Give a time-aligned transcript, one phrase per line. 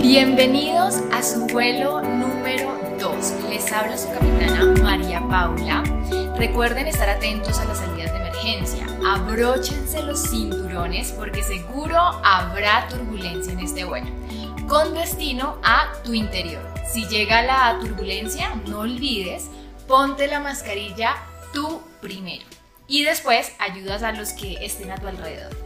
[0.00, 3.32] Bienvenidos a su vuelo número 2.
[3.50, 5.82] Les habla su capitana María Paula.
[6.38, 8.86] Recuerden estar atentos a las salidas de emergencia.
[9.06, 14.08] Abróchense los cinturones porque seguro habrá turbulencia en este vuelo.
[14.66, 16.62] Con destino a tu interior.
[16.90, 19.50] Si llega la turbulencia, no olvides,
[19.86, 21.16] ponte la mascarilla
[21.52, 22.59] tú primero.
[22.90, 25.56] Y después ayudas a los que estén a tu alrededor.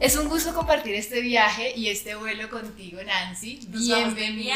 [0.00, 3.66] Es un gusto compartir este viaje y este vuelo contigo, Nancy.
[3.70, 4.54] Nos Bienvenida.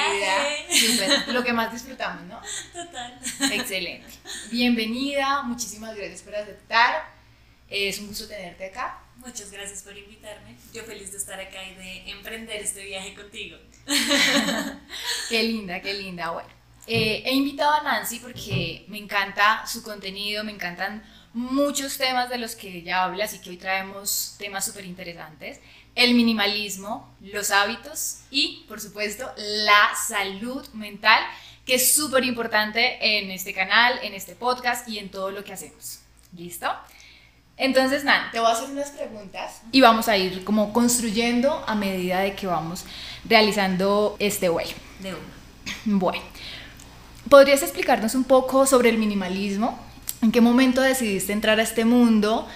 [0.68, 2.38] Súper, lo que más disfrutamos, ¿no?
[2.74, 3.18] Total.
[3.50, 4.10] Excelente.
[4.50, 7.10] Bienvenida, muchísimas gracias por aceptar.
[7.70, 8.98] Es un gusto tenerte acá.
[9.16, 10.56] Muchas gracias por invitarme.
[10.74, 13.56] Yo feliz de estar acá y de emprender este viaje contigo.
[15.30, 16.30] Qué linda, qué linda.
[16.30, 16.48] Bueno,
[16.86, 22.38] eh, he invitado a Nancy porque me encanta su contenido, me encantan muchos temas de
[22.38, 25.60] los que ella habla, así que hoy traemos temas súper interesantes.
[25.94, 31.22] El minimalismo, los hábitos y, por supuesto, la salud mental,
[31.64, 35.52] que es súper importante en este canal, en este podcast y en todo lo que
[35.52, 36.00] hacemos.
[36.36, 36.68] ¿Listo?
[37.56, 41.74] Entonces, Nan, te voy a hacer unas preguntas y vamos a ir como construyendo a
[41.74, 42.84] medida de que vamos
[43.24, 44.70] realizando este vuelo.
[45.00, 45.14] De.
[45.84, 46.22] Bueno,
[47.28, 49.89] ¿podrías explicarnos un poco sobre el minimalismo?
[50.22, 52.46] ¿En qué momento decidiste entrar a este mundo?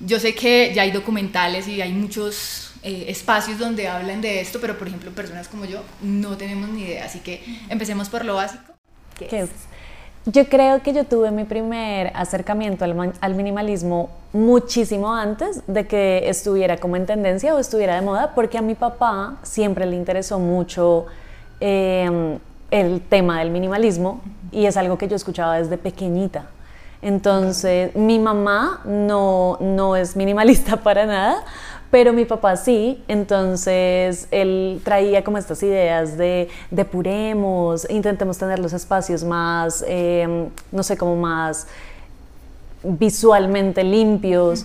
[0.00, 4.60] Yo sé que ya hay documentales y hay muchos eh, espacios donde hablan de esto,
[4.60, 8.34] pero por ejemplo, personas como yo no tenemos ni idea, así que empecemos por lo
[8.34, 8.72] básico.
[9.16, 9.50] ¿Qué ¿Qué es?
[9.50, 9.50] es?
[10.24, 16.28] Yo creo que yo tuve mi primer acercamiento al, al minimalismo muchísimo antes de que
[16.28, 20.38] estuviera como en tendencia o estuviera de moda, porque a mi papá siempre le interesó
[20.38, 21.06] mucho
[21.60, 22.38] eh,
[22.70, 26.46] el tema del minimalismo y es algo que yo escuchaba desde pequeñita.
[27.02, 31.44] Entonces, mi mamá no, no es minimalista para nada,
[31.90, 38.72] pero mi papá sí, entonces él traía como estas ideas de depuremos, intentemos tener los
[38.72, 41.66] espacios más, eh, no sé, como más
[42.82, 44.64] visualmente limpios.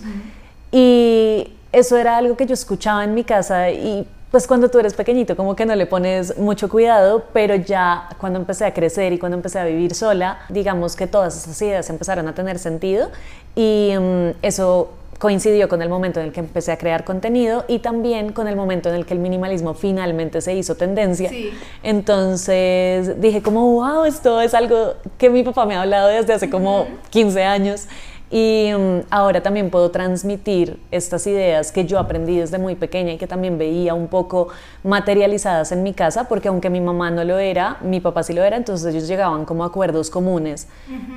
[0.71, 4.93] Y eso era algo que yo escuchaba en mi casa y pues cuando tú eres
[4.93, 9.19] pequeñito como que no le pones mucho cuidado, pero ya cuando empecé a crecer y
[9.19, 13.09] cuando empecé a vivir sola, digamos que todas esas ideas empezaron a tener sentido
[13.55, 17.79] y mm, eso coincidió con el momento en el que empecé a crear contenido y
[17.79, 21.29] también con el momento en el que el minimalismo finalmente se hizo tendencia.
[21.29, 21.51] Sí.
[21.81, 26.49] Entonces dije como, wow, esto es algo que mi papá me ha hablado desde hace
[26.49, 27.87] como 15 años
[28.29, 33.17] y mm, ahora también puedo transmitir estas ideas que yo aprendí desde muy pequeña y
[33.17, 34.49] que también veía un poco
[34.83, 38.43] materializadas en mi casa, porque aunque mi mamá no lo era, mi papá sí lo
[38.43, 40.67] era, entonces ellos llegaban como a acuerdos comunes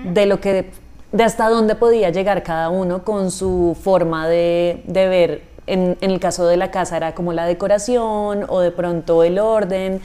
[0.05, 0.71] de lo que
[1.13, 5.51] de hasta dónde podía llegar cada uno con su forma de, de ver.
[5.67, 9.39] En, en el caso de la casa era como la decoración o de pronto el
[9.39, 10.01] orden.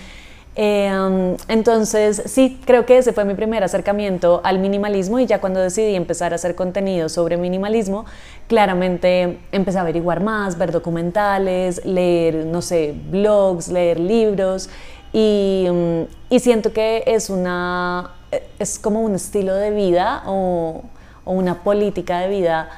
[0.58, 5.60] Eh, entonces, sí, creo que ese fue mi primer acercamiento al minimalismo y ya cuando
[5.60, 8.06] decidí empezar a hacer contenido sobre minimalismo,
[8.48, 14.70] claramente empecé a averiguar más, ver documentales, leer, no sé, blogs, leer libros
[15.12, 18.12] y, um, y siento que es una,
[18.58, 20.84] es como un estilo de vida o,
[21.26, 22.70] o una política de vida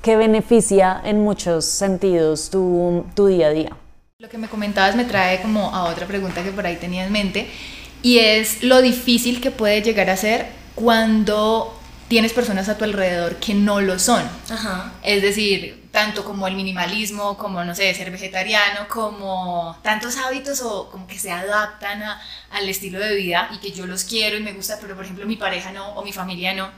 [0.00, 3.83] que beneficia en muchos sentidos tu, tu día a día.
[4.24, 7.12] Lo que me comentabas me trae como a otra pregunta que por ahí tenía en
[7.12, 7.46] mente
[8.02, 13.36] y es lo difícil que puede llegar a ser cuando tienes personas a tu alrededor
[13.36, 14.22] que no lo son.
[14.48, 14.94] Ajá.
[15.02, 20.88] Es decir, tanto como el minimalismo, como, no sé, ser vegetariano, como tantos hábitos o
[20.90, 22.18] como que se adaptan a-
[22.50, 25.26] al estilo de vida y que yo los quiero y me gusta, pero por ejemplo
[25.26, 26.70] mi pareja no o mi familia no.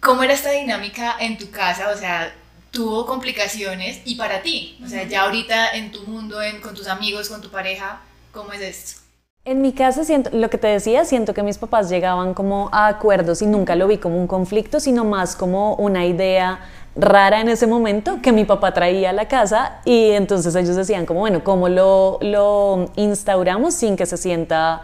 [0.00, 1.90] ¿Cómo era esta dinámica en tu casa?
[1.90, 2.32] O sea,
[2.70, 6.86] tuvo complicaciones y para ti, o sea, ya ahorita en tu mundo, en, con tus
[6.86, 8.00] amigos, con tu pareja,
[8.32, 9.00] ¿cómo es esto?
[9.44, 12.86] En mi casa, siento, lo que te decía, siento que mis papás llegaban como a
[12.86, 16.60] acuerdos y nunca lo vi como un conflicto, sino más como una idea
[16.96, 21.06] rara en ese momento que mi papá traía a la casa y entonces ellos decían
[21.06, 24.82] como, bueno, ¿cómo lo, lo instauramos sin que se sienta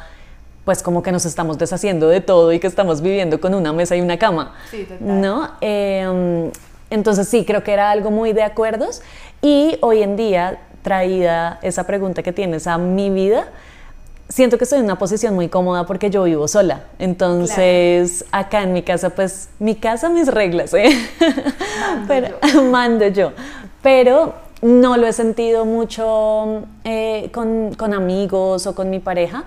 [0.64, 3.96] pues como que nos estamos deshaciendo de todo y que estamos viviendo con una mesa
[3.96, 4.54] y una cama?
[4.70, 5.20] Sí, total.
[5.20, 5.50] ¿No?
[5.60, 6.50] Eh,
[6.94, 9.02] entonces sí, creo que era algo muy de acuerdos
[9.42, 13.48] y hoy en día, traída esa pregunta que tienes a mi vida,
[14.28, 16.84] siento que estoy en una posición muy cómoda porque yo vivo sola.
[16.98, 20.90] Entonces, acá en mi casa, pues, mi casa, mis reglas, ¿eh?
[21.20, 22.62] Mando Pero, yo.
[22.70, 23.32] mando yo.
[23.82, 29.44] Pero no lo he sentido mucho eh, con, con amigos o con mi pareja.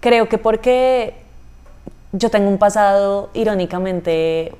[0.00, 1.14] Creo que porque
[2.12, 4.52] yo tengo un pasado irónicamente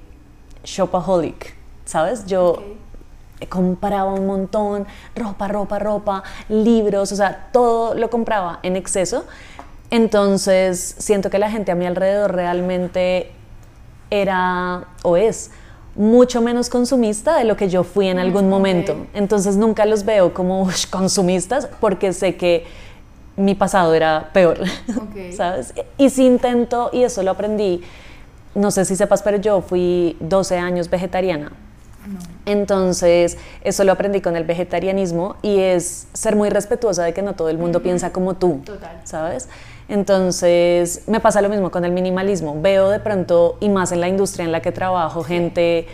[0.65, 2.27] shopaholic, ¿sabes?
[2.27, 2.53] Yo
[3.41, 3.49] Ok.
[3.49, 4.87] compraba un montón,
[5.17, 9.25] ropa, ropa, ropa, libros, o sea, todo lo compraba en exceso.
[9.91, 13.33] Entonces, siento que la gente a mi alrededor realmente
[14.11, 15.51] era o es
[15.97, 19.07] mucho menos consumista de lo que yo fui en algún momento.
[19.15, 22.65] Entonces, nunca los veo como "Ush, consumistas porque sé que
[23.37, 24.59] mi pasado era peor,
[24.97, 25.33] Ok.
[25.33, 25.75] ¿sabes?
[25.99, 27.83] Y si intento, y eso lo aprendí,
[28.55, 31.53] no sé si sepas, pero yo fui 12 años vegetariana.
[32.47, 37.35] Entonces, eso lo aprendí con el vegetarianismo y es ser muy respetuosa de que no
[37.35, 39.01] todo el mundo piensa como tú, Total.
[39.05, 39.49] ¿sabes?
[39.89, 42.61] Entonces, me pasa lo mismo con el minimalismo.
[42.61, 45.87] Veo de pronto, y más en la industria en la que trabajo, gente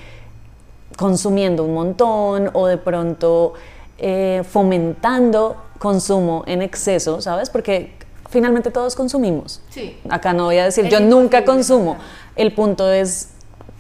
[0.97, 3.55] consumiendo un montón o de pronto
[3.99, 7.51] eh, fomentando consumo en exceso, ¿sabes?
[7.51, 7.93] Porque
[8.29, 9.63] finalmente todos consumimos.
[9.71, 9.99] Sí.
[10.09, 11.97] Acá no voy a decir, yo nunca consumo.
[12.35, 13.31] El punto es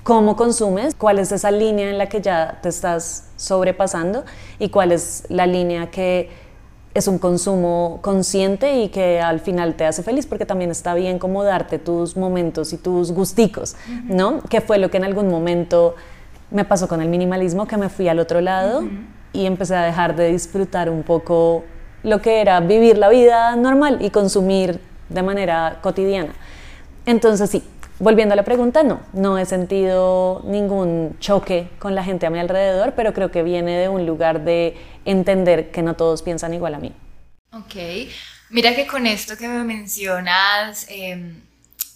[0.06, 4.24] cómo consumes, cuál es esa línea en la que ya te estás sobrepasando
[4.60, 6.30] y cuál es la línea que
[6.94, 11.18] es un consumo consciente y que al final te hace feliz, porque también está bien
[11.18, 13.74] como darte tus momentos y tus gusticos,
[14.04, 14.42] ¿no?
[14.42, 15.96] Que fue lo que en algún momento
[16.52, 18.84] me pasó con el minimalismo, que me fui al otro lado
[19.32, 21.64] y empecé a dejar de disfrutar un poco
[22.04, 24.78] lo que era vivir la vida normal y consumir
[25.08, 26.32] de manera cotidiana.
[27.06, 27.64] Entonces sí,
[27.98, 32.38] volviendo a la pregunta, no, no he sentido ningún choque con la gente a mi
[32.38, 36.74] alrededor, pero creo que viene de un lugar de entender que no todos piensan igual
[36.74, 36.92] a mí.
[37.52, 37.74] Ok,
[38.50, 41.34] mira que con esto que me mencionas, eh,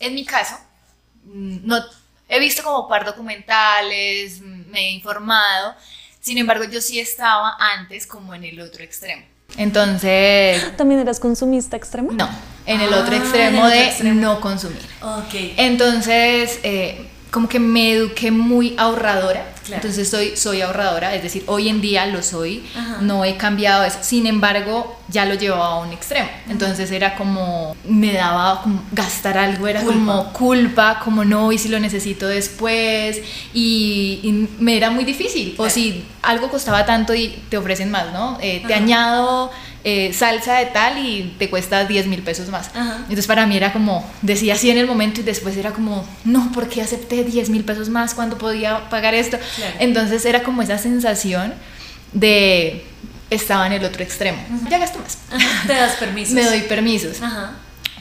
[0.01, 0.57] en mi caso,
[1.25, 1.77] mm, no,
[2.29, 5.75] he visto como par documentales, mm, me he informado,
[6.21, 9.25] sin embargo yo sí estaba antes como en el otro extremo.
[9.57, 12.13] Entonces, ¿También eras consumista extremo?
[12.13, 12.29] no,
[12.67, 14.21] en el Ah, otro el extremo otro de extremo.
[14.21, 14.81] no consumir.
[15.03, 15.35] Ok.
[15.57, 19.47] Entonces, eh, como que me eduqué muy ahorradora.
[19.65, 19.83] Claro.
[19.83, 22.99] Entonces soy, soy ahorradora, es decir, hoy en día lo soy, Ajá.
[23.03, 23.99] no he cambiado eso.
[24.03, 26.29] Sin embargo, ya lo llevaba a un extremo.
[26.49, 29.95] Entonces era como, me daba como gastar algo, era Culpa.
[29.99, 33.21] como culpa, como no, y si lo necesito después.
[33.55, 35.55] Y, y me era muy difícil.
[35.59, 38.39] O si algo costaba tanto y te ofrecen más, ¿no?
[38.41, 42.69] Eh, te añado eh, salsa de tal y te cuesta 10 mil pesos más.
[42.75, 42.97] Ajá.
[43.01, 46.53] Entonces para mí era como, decía así en el momento y después era como, no,
[46.53, 49.39] ¿por qué acepté 10 mil pesos más cuando podía pagar esto?
[49.57, 49.77] Claro.
[49.79, 51.55] Entonces era como esa sensación
[52.13, 52.85] de,
[53.31, 54.43] estaba en el otro extremo.
[54.69, 55.19] Ya gasto más.
[55.67, 56.35] Te das permiso.
[56.35, 57.19] Me doy permisos.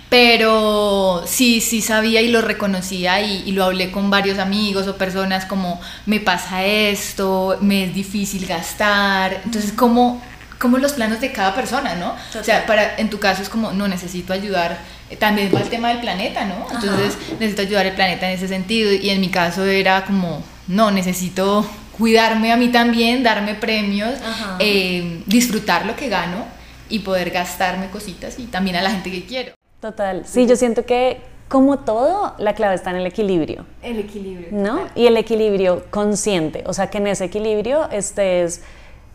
[0.09, 4.97] Pero sí, sí sabía y lo reconocía y, y lo hablé con varios amigos o
[4.97, 9.41] personas como me pasa esto, me es difícil gastar.
[9.45, 10.19] Entonces, como,
[10.59, 12.15] como los planos de cada persona, ¿no?
[12.39, 14.77] O sea, para, en tu caso es como, no, necesito ayudar.
[15.09, 16.67] Eh, También va el tema del planeta, ¿no?
[16.71, 18.91] Entonces, necesito ayudar al planeta en ese sentido.
[18.91, 21.65] Y en mi caso era como, no, necesito
[21.97, 24.13] cuidarme a mí también, darme premios,
[24.59, 26.45] eh, disfrutar lo que gano
[26.89, 29.53] y poder gastarme cositas y también a la gente que quiero.
[29.79, 30.23] Total.
[30.25, 33.65] Sí, yo siento que como todo, la clave está en el equilibrio.
[33.81, 34.49] El equilibrio.
[34.51, 34.87] ¿no?
[34.93, 38.61] Y el equilibrio consciente, o sea, que en ese equilibrio estés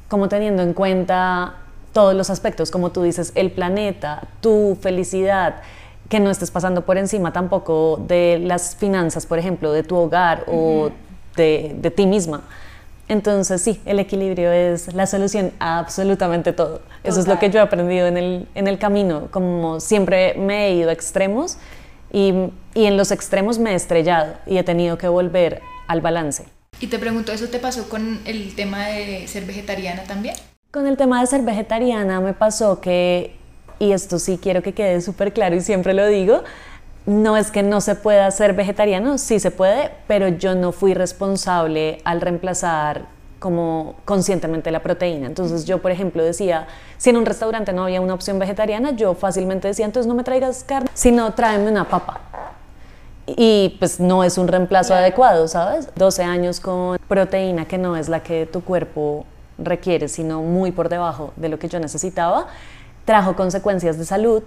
[0.08, 1.54] como teniendo en cuenta
[1.92, 5.56] todos los aspectos, como tú dices, el planeta, tu felicidad,
[6.08, 10.44] que no estés pasando por encima tampoco de las finanzas, por ejemplo, de tu hogar
[10.46, 10.90] o
[11.36, 12.42] de, de ti misma.
[13.08, 16.80] Entonces, sí, el equilibrio es la solución a absolutamente todo.
[17.02, 20.68] Eso es lo que yo he aprendido en el, en el camino, como siempre me
[20.68, 21.58] he ido a extremos
[22.10, 22.32] y,
[22.74, 26.44] y en los extremos me he estrellado y he tenido que volver al balance.
[26.84, 30.34] Y te pregunto, ¿eso te pasó con el tema de ser vegetariana también?
[30.70, 33.34] Con el tema de ser vegetariana me pasó que,
[33.78, 36.44] y esto sí quiero que quede súper claro y siempre lo digo,
[37.06, 40.92] no es que no se pueda ser vegetariano, sí se puede, pero yo no fui
[40.92, 43.06] responsable al reemplazar
[43.38, 45.26] como conscientemente la proteína.
[45.26, 46.66] Entonces yo, por ejemplo, decía,
[46.98, 50.22] si en un restaurante no había una opción vegetariana, yo fácilmente decía, entonces no me
[50.22, 52.20] traigas carne, sino tráeme una papa.
[53.26, 55.02] Y pues no es un reemplazo Claro.
[55.02, 55.88] adecuado, ¿sabes?
[55.96, 59.24] 12 años con proteína que no es la que tu cuerpo
[59.58, 62.48] requiere, sino muy por debajo de lo que yo necesitaba,
[63.04, 64.42] trajo consecuencias de salud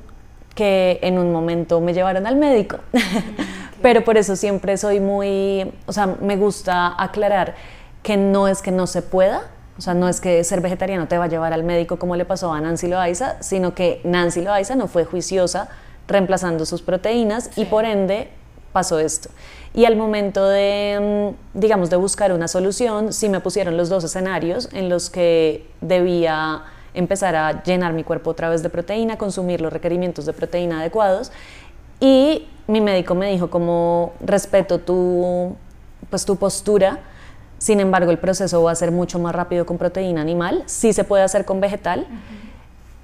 [0.53, 2.77] que en un momento me llevaron al médico.
[3.81, 7.55] Pero por eso siempre soy muy, o sea, me gusta aclarar
[8.03, 9.43] que no es que no se pueda,
[9.77, 12.25] o sea, no es que ser vegetariano te va a llevar al médico como le
[12.25, 15.69] pasó a Nancy Loaiza, sino que Nancy Loaiza no fue juiciosa
[16.07, 18.31] reemplazando sus proteínas y por ende
[18.71, 19.29] pasó esto.
[19.73, 24.03] Y al momento de, mm, digamos, de buscar una solución, sí me pusieron los dos
[24.03, 29.61] escenarios en los que debía empezar a llenar mi cuerpo otra vez de proteína, consumir
[29.61, 31.31] los requerimientos de proteína adecuados.
[31.99, 35.55] Y mi médico me dijo como respeto tu,
[36.09, 36.99] pues, tu postura,
[37.59, 40.63] Sin embargo, el proceso va a ser mucho más rápido con proteína animal.
[40.67, 42.05] Sí se puede hacer con vegetal.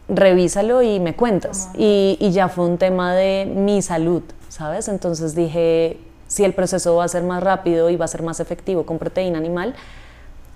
[0.07, 1.69] Revísalo y me cuentas.
[1.75, 4.21] Y, y ya fue un tema de mi salud,
[4.53, 4.87] ¿sabes?
[4.87, 8.39] Entonces dije, si el proceso va a ser más rápido y va a ser más
[8.39, 9.73] efectivo con proteína animal,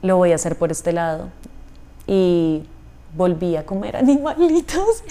[0.03, 1.29] lo voy a hacer por este lado.
[2.05, 2.61] Y
[3.15, 5.03] volví a comer animalitos.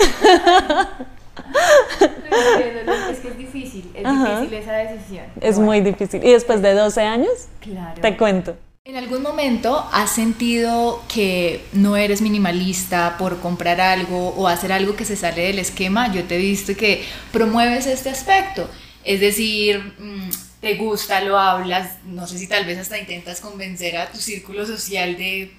[3.10, 5.24] es que es difícil, es difícil esa decisión.
[5.40, 6.24] Es muy difícil.
[6.24, 7.48] ¿Y después de 12 años?
[7.60, 8.00] Claro.
[8.00, 8.54] Te cuento.
[8.86, 14.94] ¿En algún momento has sentido que no eres minimalista por comprar algo o hacer algo
[14.94, 16.14] que se sale del esquema?
[16.14, 18.70] Yo te he visto que promueves este aspecto.
[19.02, 23.96] Es decir, mm, te gusta, lo hablas, no sé si tal vez hasta intentas convencer
[23.96, 25.50] a tu círculo social de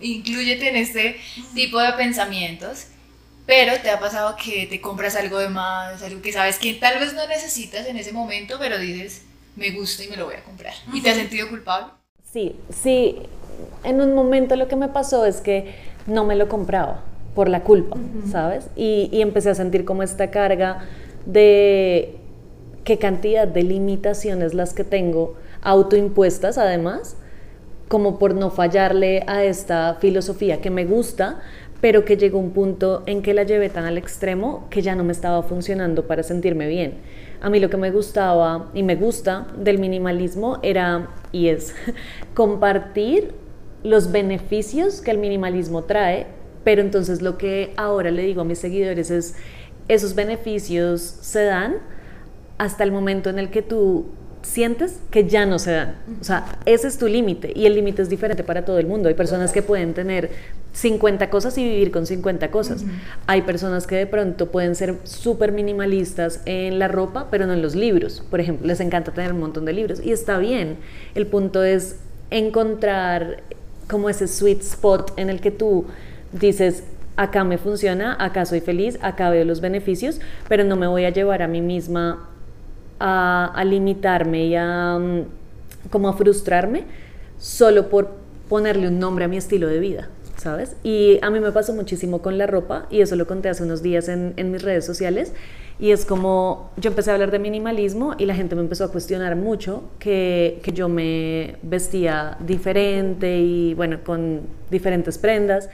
[0.00, 1.20] incluyete en este
[1.54, 2.86] tipo de pensamientos,
[3.44, 6.98] pero te ha pasado que te compras algo de más, algo que sabes que tal
[6.98, 9.20] vez no necesitas en ese momento, pero dices,
[9.54, 10.72] me gusta y me lo voy a comprar.
[10.94, 11.99] ¿Y te has sentido culpable?
[12.32, 13.16] Sí, sí.
[13.82, 15.74] En un momento lo que me pasó es que
[16.06, 17.02] no me lo compraba
[17.34, 17.96] por la culpa,
[18.30, 18.68] ¿sabes?
[18.76, 20.84] Y, y empecé a sentir como esta carga
[21.26, 22.16] de
[22.84, 27.16] qué cantidad de limitaciones las que tengo autoimpuestas además,
[27.88, 31.40] como por no fallarle a esta filosofía que me gusta,
[31.80, 35.04] pero que llegó un punto en que la llevé tan al extremo que ya no
[35.04, 36.94] me estaba funcionando para sentirme bien.
[37.40, 41.74] A mí lo que me gustaba y me gusta del minimalismo era y es
[42.34, 43.34] compartir
[43.82, 46.26] los beneficios que el minimalismo trae,
[46.64, 49.36] pero entonces lo que ahora le digo a mis seguidores es,
[49.88, 51.78] esos beneficios se dan
[52.58, 54.06] hasta el momento en el que tú
[54.42, 55.96] sientes que ya no se dan.
[56.20, 59.08] O sea, ese es tu límite y el límite es diferente para todo el mundo.
[59.08, 60.30] Hay personas que pueden tener
[60.72, 62.84] 50 cosas y vivir con 50 cosas.
[63.26, 67.62] Hay personas que de pronto pueden ser súper minimalistas en la ropa, pero no en
[67.62, 68.22] los libros.
[68.30, 70.76] Por ejemplo, les encanta tener un montón de libros y está bien.
[71.14, 71.96] El punto es
[72.30, 73.42] encontrar
[73.88, 75.86] como ese sweet spot en el que tú
[76.32, 76.84] dices,
[77.16, 81.10] acá me funciona, acá soy feliz, acá veo los beneficios, pero no me voy a
[81.10, 82.28] llevar a mí misma
[83.00, 86.84] a, limitarme y a mm, como a frustrarme
[87.38, 88.10] solo por
[88.48, 90.08] ponerle un nombre a mi estilo de vida.
[90.40, 90.74] ¿Sabes?
[90.82, 93.82] Y a mí me pasó muchísimo con la ropa y eso lo conté hace unos
[93.82, 95.34] días en, en mis redes sociales
[95.78, 98.92] y es como yo empecé a hablar de minimalismo y la gente me empezó a
[98.92, 105.70] cuestionar mucho que, que yo me vestía diferente y bueno, con diferentes prendas.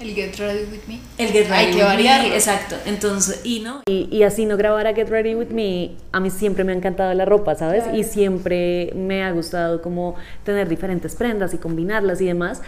[0.00, 1.00] El Get Ready With Me.
[1.18, 2.28] El Get Ready Hay que.
[2.28, 2.76] Me, exacto.
[2.86, 3.82] Entonces, y no.
[3.86, 7.12] Y, y así no grabara Get Ready With Me, a mí siempre me ha encantado
[7.14, 7.82] la ropa, ¿sabes?
[7.82, 7.98] Claro.
[7.98, 10.14] Y siempre me ha gustado como
[10.44, 12.62] tener diferentes prendas y combinarlas y demás.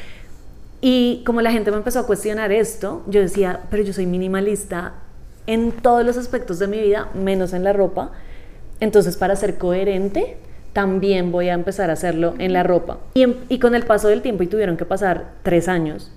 [0.80, 4.94] Y como la gente me empezó a cuestionar esto, yo decía, pero yo soy minimalista
[5.46, 8.12] en todos los aspectos de mi vida, menos en la ropa.
[8.80, 10.38] Entonces, para ser coherente,
[10.72, 12.98] también voy a empezar a hacerlo en la ropa.
[13.14, 16.12] Y, y con el paso del tiempo, y tuvieron que pasar tres años,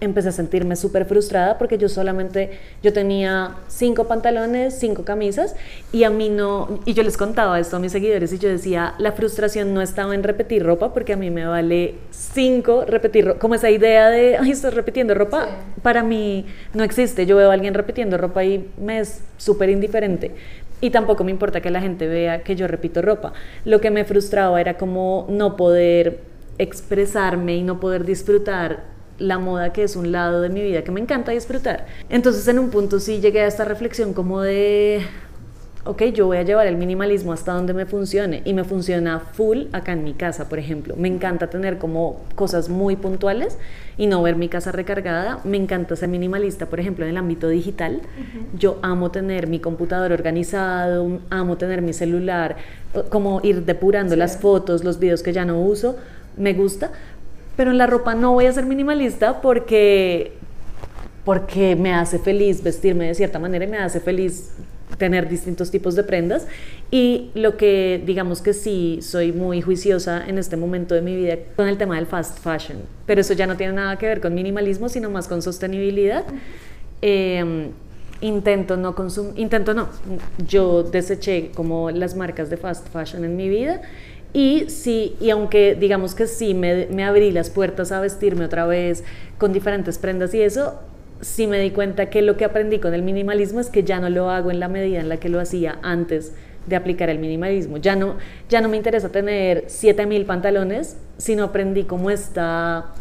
[0.00, 5.56] empecé a sentirme súper frustrada porque yo solamente, yo tenía cinco pantalones, cinco camisas
[5.92, 8.94] y a mí no, y yo les contaba esto a mis seguidores y yo decía,
[8.98, 13.38] la frustración no estaba en repetir ropa porque a mí me vale cinco repetir ropa,
[13.38, 15.80] como esa idea de, ay, estoy repitiendo ropa, Sí.
[15.82, 20.32] para mí no existe, yo veo a alguien repitiendo ropa y me es súper indiferente.
[20.82, 23.32] Y tampoco me importa que la gente vea que yo repito ropa.
[23.64, 26.20] Lo que me frustraba era como no poder
[26.58, 30.90] expresarme y no poder disfrutar la moda que es un lado de mi vida que
[30.90, 31.86] me encanta disfrutar.
[32.08, 35.02] Entonces en un punto sí llegué a esta reflexión como de,
[35.86, 39.64] ok, yo voy a llevar el minimalismo hasta donde me funcione y me funciona full
[39.72, 40.96] acá en mi casa, por ejemplo.
[40.96, 43.56] Me encanta tener como cosas muy puntuales
[43.96, 45.40] y no ver mi casa recargada.
[45.44, 48.02] Me encanta ser minimalista, por ejemplo, en el ámbito digital.
[48.58, 52.56] Yo amo tener mi computador organizado, amo tener mi celular,
[53.08, 55.96] como ir depurando las fotos, los videos que ya no uso.
[56.36, 56.90] Me gusta,
[57.56, 60.32] pero en la ropa no voy a ser minimalista porque
[61.24, 64.52] porque me hace feliz vestirme de cierta manera y me hace feliz
[64.96, 66.46] tener distintos tipos de prendas.
[66.90, 71.36] Y lo que digamos que sí soy muy juiciosa en este momento de mi vida
[71.56, 72.78] con el tema del fast fashion.
[73.06, 76.24] Pero eso ya no tiene nada que ver con minimalismo sino más con sostenibilidad.
[77.02, 77.70] Eh,
[78.20, 79.88] intento no consumir intento no.
[80.46, 83.82] Yo deseché como las marcas de fast fashion en mi vida
[84.32, 88.66] y sí, y aunque digamos que sí me, me abrí las puertas a vestirme otra
[88.66, 89.04] vez
[89.38, 90.80] con diferentes prendas y eso,
[91.20, 94.10] sí me di cuenta que lo que aprendí con el minimalismo es que ya no
[94.10, 96.32] lo hago en la medida en la que lo hacía antes
[96.66, 97.78] de aplicar el minimalismo.
[97.78, 98.16] Ya no,
[98.48, 102.92] ya no me interesa tener 7000 pantalones, sino aprendí como esta,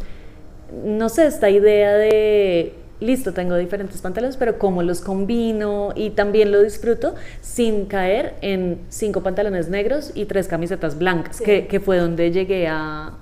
[0.84, 6.52] no sé, esta idea de, listo, tengo diferentes pantalones, pero cómo los combino y también
[6.52, 11.44] lo disfruto sin caer en cinco pantalones negros y tres camisetas blancas, Sí.
[11.44, 13.14] que, que fue donde llegué a,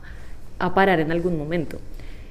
[0.60, 1.78] a parar en algún momento.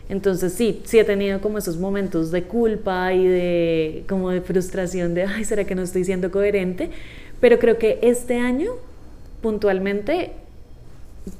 [0.09, 5.15] Entonces sí, sí he tenido como esos momentos de culpa y de como de frustración
[5.15, 6.91] de, ay, ¿será que no estoy siendo coherente?
[7.41, 8.73] Pero creo que este año,
[9.41, 10.33] puntualmente,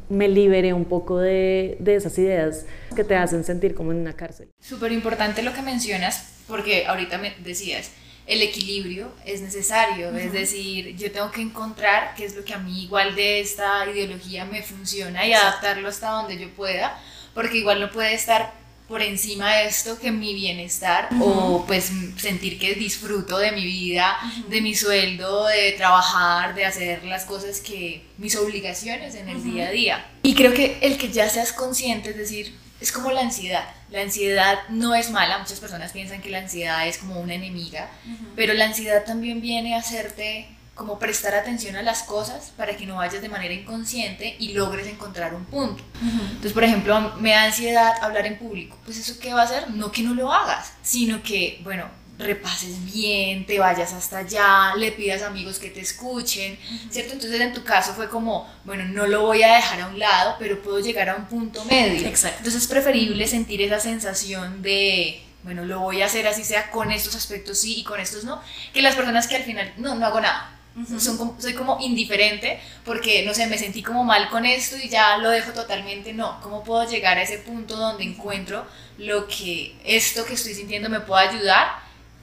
[0.09, 4.15] me liberé un poco de, de esas ideas que te hacen sentir como en una
[4.15, 4.49] cárcel.
[4.61, 7.91] Súper importante lo que mencionas, porque ahorita me decías,
[8.27, 12.59] el equilibrio es necesario, es decir, yo tengo que encontrar qué es lo que a
[12.59, 16.99] mí igual de esta ideología me funciona y adaptarlo hasta donde yo pueda,
[17.35, 18.53] porque igual no puede estar
[18.93, 24.19] por encima de esto que mi bienestar o pues sentir que disfruto de mi vida,
[24.51, 29.69] de mi sueldo, de trabajar, de hacer las cosas que mis obligaciones en el día
[29.69, 30.07] a día.
[30.23, 33.65] Y creo que el que ya seas consciente, es decir, es como la ansiedad.
[33.89, 37.89] La ansiedad no es mala, muchas personas piensan que la ansiedad es como una enemiga,
[38.37, 42.87] pero la ansiedad también viene a hacerte como prestar atención a las cosas para que
[42.87, 45.83] no vayas de manera inconsciente y logres encontrar un punto.
[46.01, 48.79] Entonces, por ejemplo, me da ansiedad hablar en público.
[48.85, 49.71] Pues eso qué va a hacer?
[49.71, 51.89] No que no lo hagas, sino que, bueno,
[52.19, 56.59] repases bien, te vayas hasta allá, le pidas amigos que te escuchen,
[56.91, 57.13] ¿cierto?
[57.15, 60.37] Entonces en tu caso fue como, bueno, no lo voy a dejar a un lado,
[60.39, 62.07] pero puedo llegar a un punto medio.
[62.07, 62.39] Exacto.
[62.39, 66.91] Entonces es preferible sentir esa sensación de, bueno, lo voy a hacer así sea con
[66.93, 68.41] estos aspectos sí y con estos no,
[68.73, 70.59] que las personas que al final, no, no hago nada.
[70.99, 74.89] Son como- soy como indiferente porque, no sé, me sentí como mal con esto y
[74.89, 76.13] ya lo dejo totalmente.
[76.15, 78.67] No, ¿cómo puedo llegar a ese punto donde encuentro
[78.99, 81.69] lo que esto que estoy sintiendo me puede ayudar?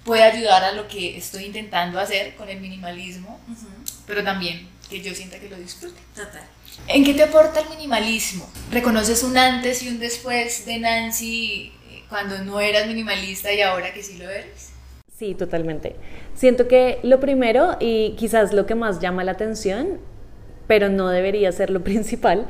[0.04, 3.40] Puede ayudar a lo que estoy intentando hacer con el minimalismo,
[4.08, 6.00] pero también que yo sienta que lo disfrute.
[6.16, 6.42] Total.
[6.88, 8.50] ¿En qué te aporta el minimalismo?
[8.72, 13.94] ¿Reconoces un antes y un después de Nancy eh, cuando no eras minimalista y ahora
[13.94, 14.70] que sí lo eres?
[15.20, 15.98] Sí, totalmente.
[16.34, 19.98] Siento que lo primero y quizás lo que más llama la atención,
[20.66, 22.48] pero no debería ser lo principal,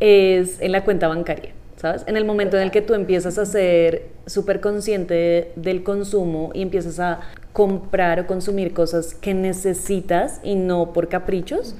[0.00, 2.02] es en la cuenta bancaria, ¿sabes?
[2.08, 6.62] En el momento en el que tú empiezas a ser súper consciente del consumo y
[6.62, 7.20] empiezas a
[7.52, 11.76] comprar o consumir cosas que necesitas y no por caprichos,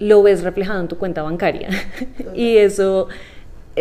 [0.00, 1.68] lo ves reflejado en tu cuenta bancaria.
[2.34, 3.06] y eso,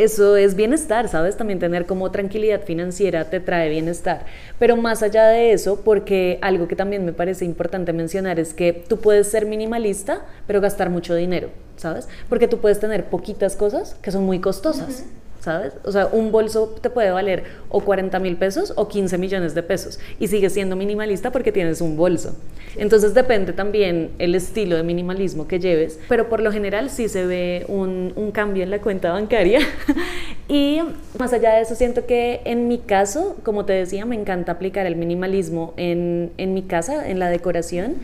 [0.03, 1.37] eso es bienestar, ¿sabes?
[1.37, 4.25] También tener como tranquilidad financiera te trae bienestar.
[4.59, 8.73] Pero más allá de eso, porque algo que también me parece importante mencionar es que
[8.73, 12.07] tú puedes ser minimalista, pero gastar mucho dinero, ¿sabes?
[12.29, 15.05] Porque tú puedes tener poquitas cosas que son muy costosas.
[15.47, 15.71] ¿Sabes?
[15.85, 19.63] O sea, un bolso te puede valer o 40 mil pesos o 15 millones de
[19.63, 22.35] pesos y sigues siendo minimalista porque tienes un bolso.
[22.75, 27.25] Entonces depende también el estilo de minimalismo que lleves, pero por lo general sí se
[27.25, 29.61] ve un, un cambio en la cuenta bancaria.
[30.49, 30.81] y
[31.17, 34.85] más allá de eso, siento que en mi caso, como te decía, me encanta aplicar
[34.85, 37.95] el minimalismo en, en mi casa, en la decoración,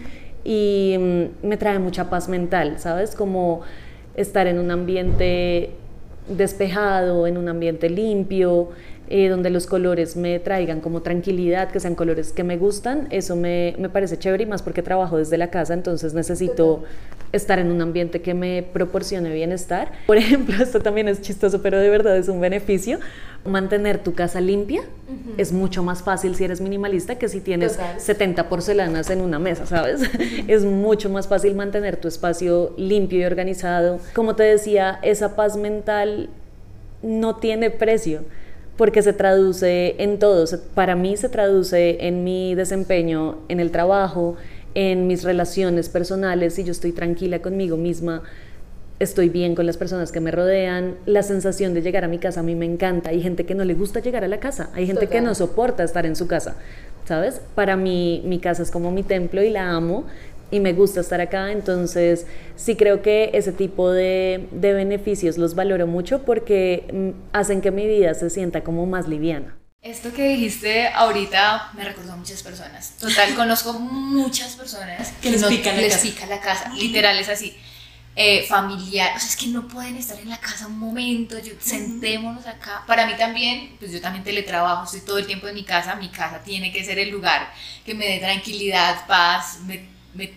[0.45, 3.15] y mm, me trae mucha paz mental, ¿sabes?
[3.15, 3.63] Como
[4.15, 5.71] estar en un ambiente
[6.27, 8.69] despejado, en un ambiente limpio,
[9.09, 13.35] eh, donde los colores me traigan como tranquilidad, que sean colores que me gustan, eso
[13.35, 16.83] me, me parece chévere y más porque trabajo desde la casa, entonces necesito
[17.33, 19.91] estar en un ambiente que me proporcione bienestar.
[20.07, 22.99] Por ejemplo, esto también es chistoso, pero de verdad es un beneficio.
[23.45, 24.83] Mantener tu casa limpia
[25.37, 27.99] es mucho más fácil si eres minimalista que si tienes Total.
[27.99, 30.01] 70 porcelanas en una mesa, ¿sabes?
[30.47, 33.99] es mucho más fácil mantener tu espacio limpio y organizado.
[34.13, 36.29] Como te decía, esa paz mental
[37.01, 38.21] no tiene precio
[38.77, 40.45] porque se traduce en todo.
[40.73, 44.35] Para mí se traduce en mi desempeño en el trabajo,
[44.75, 48.23] en mis relaciones personales, si yo estoy tranquila conmigo misma,
[48.99, 52.39] estoy bien con las personas que me rodean, la sensación de llegar a mi casa
[52.39, 53.09] a mí me encanta.
[53.09, 55.83] Hay gente que no le gusta llegar a la casa, hay gente que no soporta
[55.83, 56.55] estar en su casa,
[57.07, 57.41] ¿sabes?
[57.55, 60.05] Para mí mi casa es como mi templo y la amo
[60.51, 65.55] y me gusta estar acá, entonces sí creo que ese tipo de, de beneficios los
[65.55, 69.57] valoro mucho porque mm, hacen que mi vida se sienta como más liviana.
[69.81, 72.93] Esto que dijiste ahorita me recordó a muchas personas.
[72.99, 76.03] Total, conozco muchas personas Que les no- pica la les casa.
[76.07, 76.71] pica la casa.
[76.75, 77.57] Literal, es así.
[78.15, 81.53] Eh, familiar, o sea, es que no pueden estar en la casa un momento, yo,
[81.59, 82.83] sentémonos acá.
[82.85, 86.09] Para mí también, pues yo también teletrabajo, estoy todo el tiempo en mi casa, mi
[86.09, 87.51] casa tiene que ser el lugar
[87.83, 90.31] que me dé tranquilidad, paz, me, me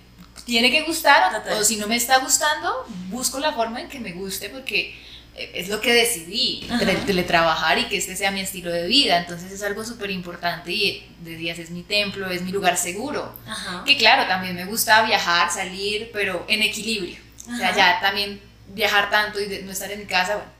[0.46, 1.58] tiene que gustar, o- Total.
[1.58, 4.98] o si no me está gustando, busco la forma en que me guste porque
[5.34, 6.66] eh, es lo que decidí,
[7.04, 9.18] teletrabajar y que este sea mi estilo de vida.
[9.18, 13.34] Entonces es algo súper importante y de días es mi templo, es mi lugar seguro.
[13.46, 13.84] Ajá.
[13.84, 17.25] Que claro, también me gusta viajar, salir, pero en equilibrio.
[17.52, 18.40] O sea, ya también
[18.74, 20.50] viajar tanto y de- no estar en mi casa, bueno.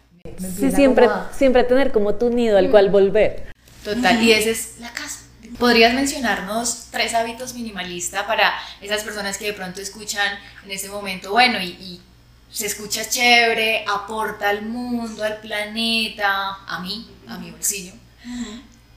[0.41, 3.53] me- me Sí, siempre, como siempre tener como tu nido al cual volver.
[3.85, 5.21] Total, y esa es la casa.
[5.59, 11.31] ¿Podrías mencionarnos tres hábitos minimalista para esas personas que de pronto escuchan en este momento,
[11.31, 12.03] bueno, y, y
[12.51, 17.93] se escucha chévere, aporta al mundo, al planeta, a mí, a mi bolsillo.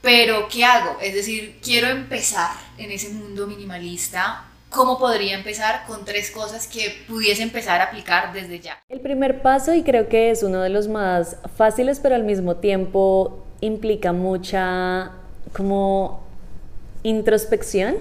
[0.02, 0.98] Pero, ¿qué hago?
[1.00, 4.44] Es decir, quiero empezar en ese mundo minimalista.
[4.70, 8.78] ¿Cómo podría empezar con tres cosas que pudiese empezar a aplicar desde ya?
[8.88, 12.56] El primer paso, y creo que es uno de los más fáciles, pero al mismo
[12.56, 15.10] tiempo implica mucha
[15.56, 16.22] como
[17.02, 17.96] introspección,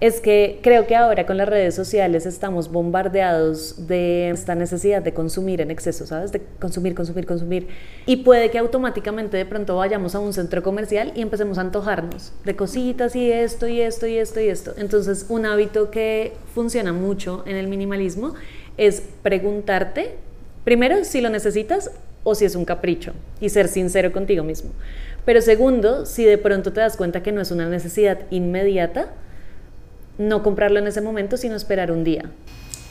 [0.00, 5.12] es que creo que ahora con las redes sociales estamos bombardeados de esta necesidad de
[5.12, 6.30] consumir en exceso, ¿sabes?
[6.30, 7.66] De consumir, consumir, consumir.
[8.06, 12.32] Y puede que automáticamente de pronto vayamos a un centro comercial y empecemos a antojarnos
[12.44, 14.74] de cositas y esto y esto y esto y esto.
[14.76, 18.34] Entonces, un hábito que funciona mucho en el minimalismo
[18.76, 20.14] es preguntarte,
[20.62, 21.90] primero, si lo necesitas
[22.22, 24.70] o si es un capricho y ser sincero contigo mismo.
[25.24, 29.08] Pero segundo, si de pronto te das cuenta que no es una necesidad inmediata,
[30.18, 32.24] no comprarlo en ese momento, sino esperar un día.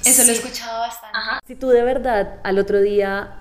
[0.05, 1.17] Eso lo he escuchado bastante.
[1.45, 3.35] Si tú de verdad al otro día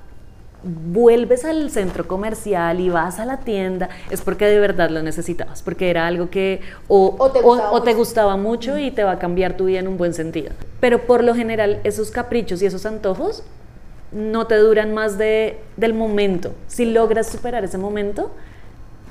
[0.62, 5.62] vuelves al centro comercial y vas a la tienda, es porque de verdad lo necesitabas,
[5.62, 7.98] porque era algo que o, O te o- gustaba o te mucho.
[7.98, 10.50] gustaba mucho y te va a cambiar tu vida en un buen sentido.
[10.80, 13.44] Pero por lo general esos caprichos y esos antojos
[14.10, 16.52] no te duran más de, del momento.
[16.66, 18.32] Si logras superar ese momento,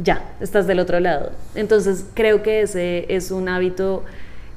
[0.04, 1.32] ya, estás del otro lado.
[1.54, 4.04] Entonces creo que ese es un hábito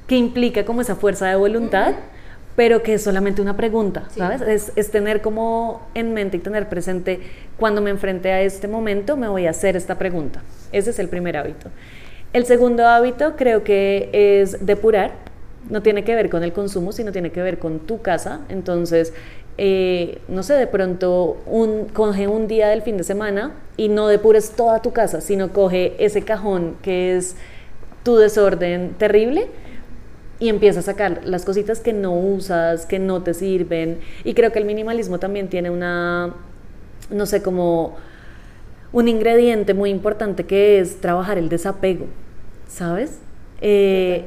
[0.08, 1.94] que implica como esa fuerza de voluntad,
[2.56, 4.40] pero que es solamente una pregunta, ¿sabes?
[4.40, 7.20] Es, es tener como en mente y tener presente,
[7.56, 10.42] cuando me enfrente a este momento, me voy a hacer esta pregunta.
[10.72, 11.68] Ese es el primer hábito.
[12.32, 15.12] El segundo hábito creo que es depurar.
[15.70, 18.40] No tiene que ver con el consumo, sino tiene que ver con tu casa.
[18.48, 19.12] Entonces,
[19.56, 24.08] eh, no sé, de pronto un, coge un día del fin de semana y no
[24.08, 27.36] depures toda tu casa, sino coge ese cajón que es
[28.04, 29.48] tu desorden terrible
[30.40, 33.98] y empieza a sacar las cositas que no usas, que no te sirven.
[34.24, 36.34] Y creo que el minimalismo también tiene una,
[37.10, 37.96] no sé, como
[38.92, 42.06] un ingrediente muy importante que es trabajar el desapego,
[42.68, 43.18] ¿sabes?
[43.60, 44.26] Eh,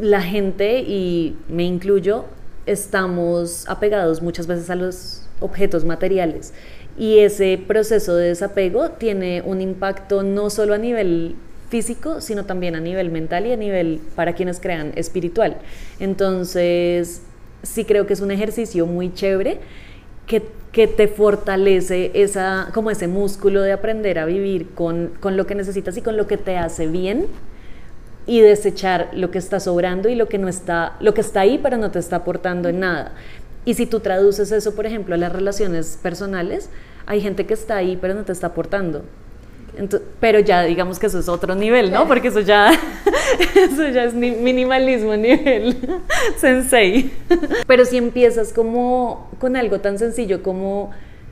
[0.00, 2.24] la gente, y me incluyo,
[2.66, 6.52] estamos apegados muchas veces a los objetos materiales.
[6.98, 11.36] Y ese proceso de desapego tiene un impacto no solo a nivel
[11.70, 15.56] físico, sino también a nivel mental y a nivel, para quienes crean, espiritual.
[16.00, 17.22] Entonces,
[17.62, 19.60] sí creo que es un ejercicio muy chévere
[20.26, 25.46] que, que te fortalece esa, como ese músculo de aprender a vivir con, con lo
[25.46, 27.26] que necesitas y con lo que te hace bien
[28.26, 31.58] y desechar lo que está sobrando y lo que no está, lo que está ahí
[31.62, 33.12] pero no te está aportando en nada.
[33.64, 36.70] Y si tú traduces eso, por ejemplo, a las relaciones personales,
[37.06, 39.04] hay gente que está ahí pero no te está aportando.
[39.78, 42.06] Ento- pero ya digamos que eso es otro nivel, ¿no?
[42.08, 42.70] Porque eso ya,
[43.54, 45.76] eso ya es ni- minimalismo nivel
[46.38, 47.12] sensei.
[47.66, 50.90] Pero si empiezas como con algo tan sencillo como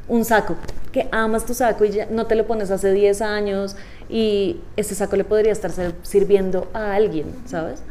[0.09, 0.57] un saco,
[0.93, 3.77] que amas tu saco y ya no te lo pones hace 10 años
[4.09, 5.71] y ese saco le podría estar
[6.03, 7.83] sirviendo a alguien, ¿sabes?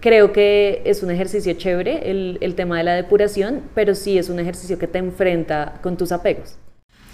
[0.00, 4.30] Creo que es un ejercicio chévere el, el tema de la depuración, pero sí es
[4.30, 6.56] un ejercicio que te enfrenta con tus apegos.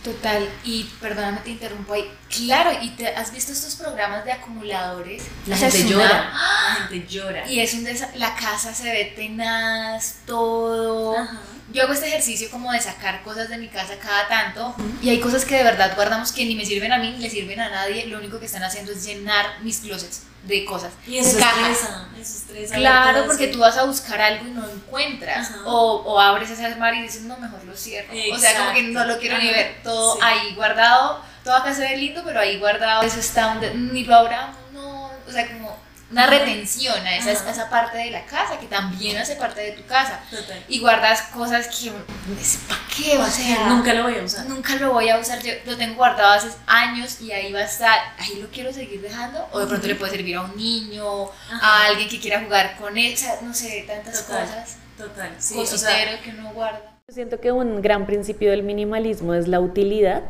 [0.07, 2.09] Total, y perdóname te interrumpo ahí.
[2.29, 5.25] Claro, y te, has visto estos programas de acumuladores.
[5.47, 6.33] La O sea, gente llora.
[6.33, 7.51] La gente llora.
[7.51, 11.19] Y es un la casa se ve tenaz, todo.
[11.19, 11.41] Ajá.
[11.73, 15.19] Yo hago este ejercicio como de sacar cosas de mi casa cada tanto y hay
[15.21, 17.69] cosas que de verdad guardamos que ni me sirven a mí ni le sirven a
[17.69, 18.07] nadie.
[18.07, 20.93] Lo único que están haciendo es llenar mis closets de cosas.
[21.09, 22.09] Y eso estresa.
[22.17, 22.77] Eso estresa.
[22.77, 25.51] Claro, porque tú vas a buscar algo y no encuentras.
[25.65, 28.13] O, o abres ese armario y dices, no, mejor lo cierro.
[28.33, 29.81] O sea, como que no lo quiero ni ver.
[29.83, 30.21] Todo Sí.
[30.23, 31.21] ahí guardado.
[31.43, 33.03] Todo acá se ve lindo, pero ahí guardado.
[33.03, 35.07] Eso está donde ni lo abramos, no.
[35.27, 35.77] O sea, como
[36.11, 39.73] una retención a esa, a esa parte de la casa que también hace parte de
[39.73, 40.21] tu casa.
[40.31, 40.63] Total.
[40.69, 41.91] Y guardas cosas que.
[41.91, 43.19] ¿Para qué?
[43.19, 43.69] O sea.
[43.69, 44.47] Nunca lo voy a usar.
[44.47, 47.65] Nunca lo voy a usar, yo lo tengo guardado hace años y ahí va a
[47.65, 51.25] estar, ahí lo quiero seguir dejando, o de pronto le puede servir a un niño,
[51.25, 51.87] a Ajá.
[51.87, 54.47] alguien que quiera jugar con él, o sea, no sé, tantas Total.
[54.47, 55.31] cosas, Total.
[55.39, 56.99] Sí, o sea, que uno guarda.
[57.09, 60.23] Yo siento que un gran principio del minimalismo es la utilidad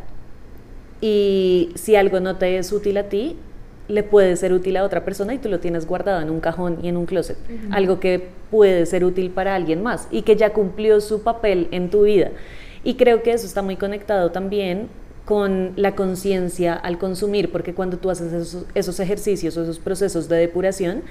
[1.01, 3.39] y si algo no te es útil a ti,
[3.89, 6.79] le puede ser útil a otra persona y tú lo tienes guardado en un cajón
[6.83, 7.37] y en un closet.
[7.71, 11.91] Algo que puede ser útil para alguien más y que ya cumplió su papel en
[11.91, 12.31] tu vida.
[12.85, 14.89] Y creo que eso está muy conectado también
[15.25, 20.29] con la conciencia al consumir, porque cuando tú haces esos, esos ejercicios o esos procesos
[20.29, 21.03] de depuración,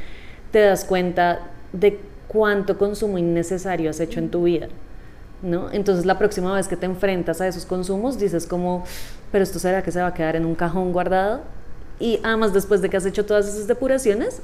[0.51, 4.69] te das cuenta de cuánto consumo innecesario has hecho en tu vida.
[5.41, 5.71] ¿no?
[5.71, 8.83] Entonces la próxima vez que te enfrentas a esos consumos dices como,
[9.31, 11.41] pero esto será que se va a quedar en un cajón guardado.
[11.99, 14.41] Y además después de que has hecho todas esas depuraciones,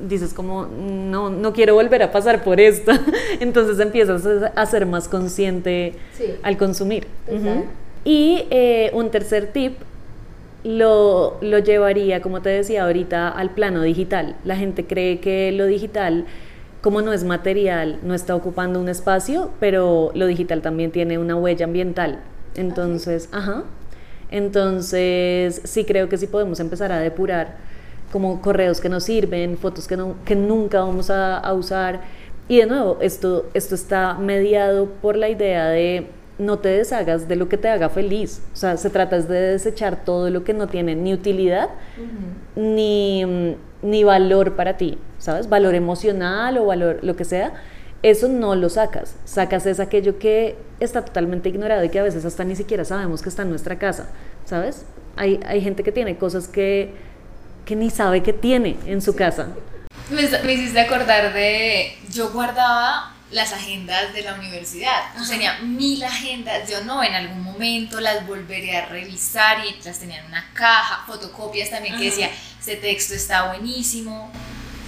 [0.00, 2.92] dices como, no, no quiero volver a pasar por esto.
[3.40, 6.24] Entonces empiezas a ser más consciente Sí.
[6.42, 7.06] al consumir.
[7.26, 7.40] Total.
[7.58, 7.64] Ujú.
[8.04, 9.74] Y eh, un tercer tip
[10.64, 14.36] lo, lo llevaría, como te decía ahorita, al plano digital.
[14.44, 16.26] La gente cree que lo digital,
[16.80, 21.36] como no es material, no está ocupando un espacio, pero lo digital también tiene una
[21.36, 22.20] huella ambiental.
[22.54, 23.64] Entonces, ajá.
[24.30, 27.56] Entonces, sí creo que sí podemos empezar a depurar
[28.12, 32.00] como correos que nos sirven, fotos que, no, que nunca vamos a, a usar.
[32.48, 36.06] Y de nuevo, esto, esto está mediado por la idea de
[36.38, 38.42] no te deshagas de lo que te haga feliz.
[38.54, 41.68] O sea, se trata de desechar todo lo que no tiene ni utilidad
[42.56, 45.48] ni, mm, ni valor para ti, ¿sabes?
[45.48, 47.54] Valor emocional o valor, lo que sea.
[48.02, 49.14] Eso no lo sacas.
[49.24, 53.22] Sacas es aquello que está totalmente ignorado y que a veces hasta ni siquiera sabemos
[53.22, 54.08] que está en nuestra casa,
[54.44, 54.84] ¿sabes?
[55.16, 56.94] Hay, hay gente que tiene cosas que,
[57.64, 59.48] que ni sabe que tiene en su casa.
[60.10, 61.92] Me, me hiciste acordar de.
[62.12, 65.12] Yo guardaba las agendas de la universidad.
[65.28, 66.70] Tenía mil agendas.
[66.70, 71.04] Yo no, en algún momento las volveré a revisar y las tenía en una caja.
[71.04, 72.10] Fotocopias también que Ajá.
[72.10, 72.30] decía:
[72.60, 74.30] Este texto está buenísimo.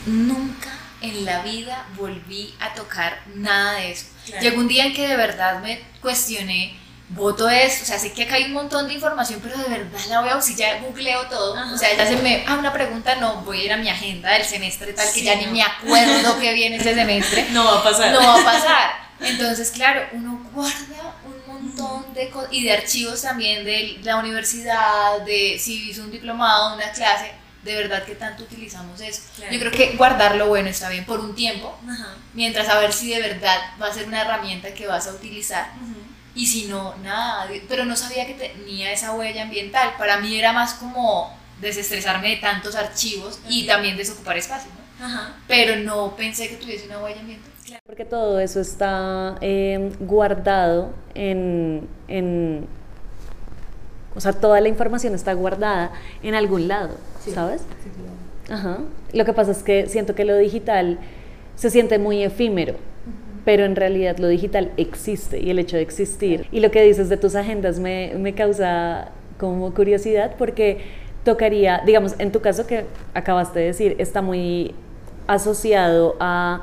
[0.07, 0.71] Nunca
[1.01, 4.07] en la vida volví a tocar nada de eso.
[4.27, 4.43] Claro.
[4.43, 6.79] Llegó un día en que de verdad me cuestioné.
[7.13, 9.99] Voto esto, o sea, sé que acá hay un montón de información, pero de verdad
[10.09, 11.57] la voy a si ya googleo todo.
[11.57, 11.75] Ajá.
[11.75, 12.45] O sea, ya se me.
[12.47, 15.35] Ah, una pregunta, no, voy a ir a mi agenda del semestre tal que ya
[15.35, 15.41] no.
[15.41, 17.49] ni me acuerdo que viene ese semestre.
[17.51, 18.13] No va a pasar.
[18.13, 18.91] No va a pasar.
[19.21, 25.21] Entonces, claro, uno guarda un montón de cosas y de archivos también de la universidad,
[25.27, 27.33] de si hizo un diplomado, una clase,
[27.65, 29.23] de verdad que tanto utilizamos eso.
[29.37, 29.53] Claro.
[29.53, 32.15] Yo creo que guardarlo bueno está bien por un tiempo, Ajá.
[32.35, 35.71] mientras a ver si de verdad va a ser una herramienta que vas a utilizar.
[36.35, 39.91] Y si no, nada, pero no sabía que tenía esa huella ambiental.
[39.99, 45.05] Para mí era más como desestresarme de tantos archivos y también desocupar espacio, ¿no?
[45.07, 45.35] Ajá.
[45.49, 47.51] Pero no pensé que tuviese una huella ambiental.
[47.85, 52.67] Porque todo eso está eh, guardado en, en-
[54.15, 55.91] O sea, toda la información está guardada
[56.23, 56.97] en algún lado,
[57.29, 57.63] ¿sabes?
[58.49, 58.79] Ajá.
[59.13, 60.99] Lo que pasa es que siento que lo digital
[61.55, 62.75] se siente muy efímero,
[63.45, 66.47] pero en realidad lo digital existe y el hecho de existir.
[66.51, 70.79] Y lo que dices de tus agendas me, me causa como curiosidad porque
[71.25, 74.75] tocaría, digamos, en tu caso que acabaste de decir, está muy
[75.27, 76.63] asociado a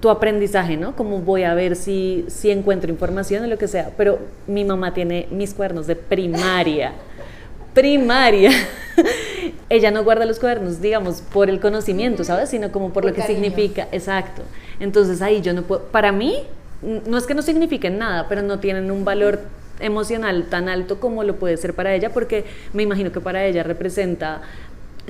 [0.00, 0.94] tu aprendizaje, ¿no?
[0.94, 3.90] Como voy a ver si, si encuentro información o lo que sea.
[3.96, 6.92] Pero mi mamá tiene mis cuadernos de primaria.
[7.74, 8.50] Primaria.
[9.70, 12.48] Ella no guarda los cuadernos, digamos, por el conocimiento, ¿sabes?
[12.48, 13.42] Sino como por, Por lo que cariño.
[13.42, 13.88] significa.
[13.92, 14.42] Exacto.
[14.80, 15.82] Entonces ahí yo no puedo.
[15.84, 16.42] Para mí,
[16.82, 19.40] no es que no signifiquen nada, pero no tienen un valor
[19.80, 23.62] emocional tan alto como lo puede ser para ella, porque me imagino que para ella
[23.62, 24.42] representa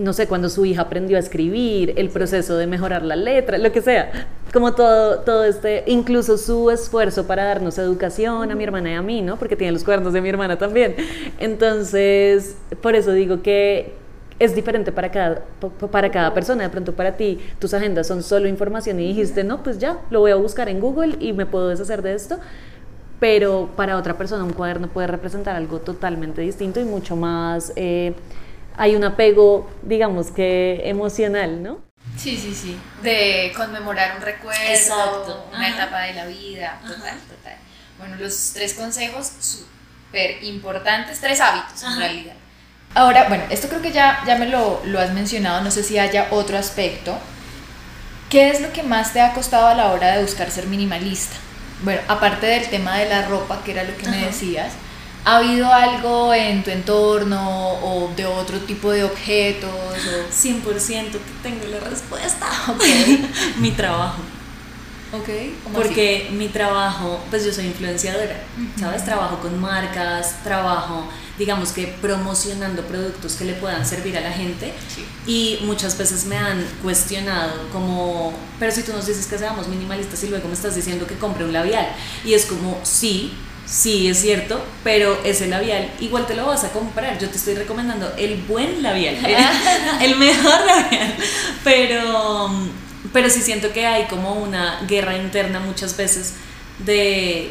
[0.01, 3.73] no sé, cuando su hija aprendió a escribir, el proceso de mejorar la letra, lo
[3.73, 8.91] que sea, como todo, todo este, incluso su esfuerzo para darnos educación a mi hermana
[8.91, 9.37] y a mí, ¿no?
[9.39, 10.95] Porque tiene los cuernos de mi hermana también.
[11.39, 13.93] Entonces, por eso digo que
[14.39, 16.63] es diferente para cada, pa- para cada persona.
[16.63, 20.21] De pronto para ti tus agendas son solo información y dijiste, no, pues ya, lo
[20.21, 22.39] voy a buscar en Google y me puedo deshacer de esto.
[23.21, 27.73] Pero para otra persona un cuaderno puede representar algo totalmente distinto y mucho más...
[27.77, 28.15] eh,
[28.79, 31.81] hay un apego, digamos que emocional, ¿no?
[32.17, 32.79] Sí, sí, sí.
[33.03, 35.47] De conmemorar un recuerdo, Exacto.
[35.53, 35.75] una Ajá.
[35.77, 36.81] etapa de la vida.
[36.83, 37.57] Total, total.
[37.99, 41.99] Bueno, los tres consejos súper importantes, tres hábitos en Ajá.
[41.99, 42.35] realidad.
[42.95, 45.99] Ahora, bueno, esto creo que ya, ya me lo, lo has mencionado, no sé si
[45.99, 47.19] haya otro aspecto.
[48.31, 51.37] ¿Qué es lo que más te ha costado a la hora de buscar ser minimalista?
[51.83, 54.73] Bueno, aparte del tema de la ropa, que era lo que me decías,
[55.29, 59.71] ¿ha habido algo en tu entorno o de otro tipo de objetos?
[59.71, 60.33] O...
[60.33, 62.47] 100% que tengo la respuesta.
[62.69, 62.83] Ok.
[63.59, 64.23] mi trabajo.
[65.13, 65.29] Ok.
[65.75, 68.43] Porque mi trabajo, pues yo soy influenciadora,
[68.79, 69.05] ¿sabes?
[69.05, 71.07] Trabajo con marcas, trabajo,
[71.39, 74.73] digamos que promocionando productos que le puedan servir a la gente.
[74.95, 75.07] Sí.
[75.27, 80.23] Y muchas veces me han cuestionado como, pero si tú nos dices que seamos minimalistas
[80.25, 81.87] y luego me estás diciendo que compre un labial.
[82.25, 83.33] Y es como, sí,
[83.71, 87.19] sí es cierto, pero ese labial igual te lo vas a comprar.
[87.19, 89.17] Yo te estoy recomendando el buen labial,
[90.01, 91.15] el mejor labial.
[91.65, 92.51] Pero,
[93.13, 96.35] pero sí siento que hay como una guerra interna muchas veces
[96.79, 97.51] de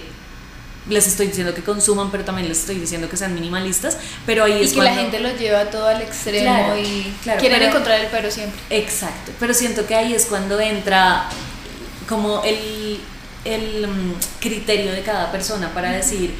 [0.89, 4.53] les estoy diciendo que consuman, pero también les estoy diciendo que sean minimalistas, pero ahí
[4.61, 7.59] Y es que la cuando- gente lo lleva todo al extremo Claro, y claro, quieren
[7.59, 8.57] pero- encontrar el pero siempre.
[8.69, 11.27] Exacto, pero siento que ahí es cuando entra
[12.07, 13.01] como el,
[13.55, 16.33] el mm, criterio de cada persona para decir,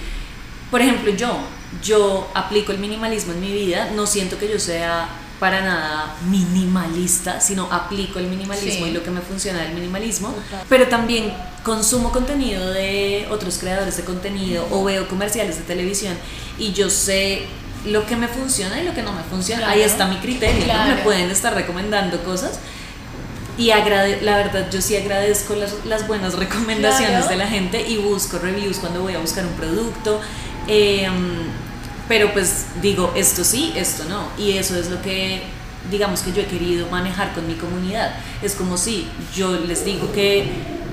[0.72, 1.38] por ejemplo, yo,
[1.84, 5.08] yo aplico el minimalismo en mi vida, no siento que yo sea
[5.40, 8.92] para nada minimalista, sino aplico el minimalismo Sí.
[8.92, 10.66] y lo que me funciona del minimalismo, Total.
[10.68, 11.32] pero también
[11.64, 16.16] consumo contenido de otros creadores de contenido o veo comerciales de televisión
[16.58, 17.44] y yo sé
[17.86, 19.62] lo que me funciona y lo que no me funciona.
[19.66, 19.74] Claro.
[19.74, 22.60] Ahí está mi criterio, me pueden estar recomendando cosas.
[23.58, 27.30] Y agrade- la verdad, yo sí agradezco las, las buenas recomendaciones Claro.
[27.30, 30.20] de la gente y busco reviews cuando voy a buscar un producto.
[30.68, 31.08] eh,
[32.08, 34.30] pero pues digo, esto sí, esto no.
[34.38, 35.42] Y eso es lo que,
[35.92, 38.16] digamos que yo he querido manejar con mi comunidad.
[38.42, 40.46] Es como si yo les digo que,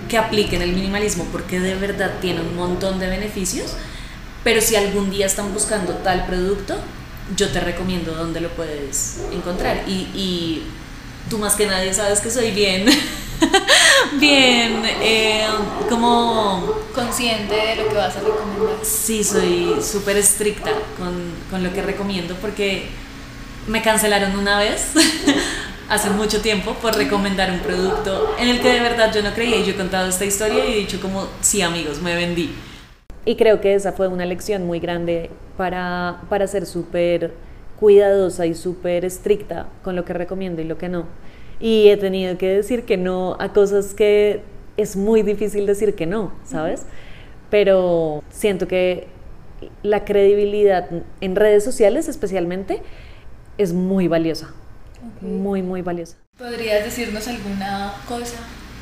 [0.09, 3.75] que apliquen el minimalismo porque de verdad tiene un montón de beneficios.
[4.43, 6.77] Pero si algún día están buscando tal producto,
[7.37, 9.85] yo te recomiendo dónde lo puedes encontrar.
[9.87, 10.63] Y, y
[11.29, 12.87] tú más que nadie sabes que soy bien,
[14.21, 15.47] bien, eh,
[15.89, 18.77] como Consciente de lo que vas a recomendar.
[18.85, 22.87] Sí, soy súper estricta con, con lo que recomiendo porque
[23.67, 24.93] me cancelaron una vez
[25.89, 29.57] hace mucho tiempo por recomendar un producto en el que de verdad yo no creía
[29.57, 32.55] y yo he contado esta historia y he dicho como, sí amigos, me vendí.
[33.25, 37.33] Y creo que esa fue una lección muy grande para, para ser súper
[37.79, 41.07] cuidadosa y súper estricta con lo que recomiendo y lo que no.
[41.61, 44.43] Y he tenido que decir que no a cosas que
[44.77, 46.83] es muy difícil decir que no, ¿sabes?
[47.51, 49.07] Pero siento que
[49.83, 50.89] la credibilidad
[51.21, 52.83] en redes sociales especialmente
[53.59, 54.53] es muy valiosa.
[55.21, 56.17] Muy, muy valiosa.
[56.39, 58.39] ¿Podrías decirnos alguna cosa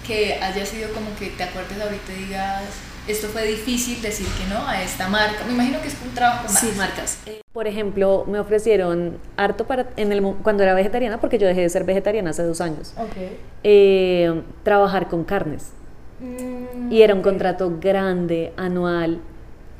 [0.07, 2.65] que haya sido como que te acuerdes ahorita y digas,
[3.09, 5.45] esto fue difícil decir que no a esta marca?
[5.47, 6.79] Me imagino que es un trabajo con Sí, marcas.
[6.79, 7.19] marcas.
[7.27, 11.63] Eh, Por ejemplo, me ofrecieron harto para en el, cuando era vegetariana, porque yo dejé
[11.63, 13.17] de ser vegetariana hace dos años, Ok.
[13.65, 15.73] eh, trabajar con carnes.
[16.21, 17.25] Mm, Y era un ok.
[17.27, 19.19] contrato grande, anual,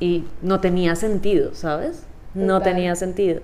[0.01, 2.05] y no tenía sentido, ¿sabes?
[2.35, 2.75] No Total.
[2.75, 3.41] tenía sentido.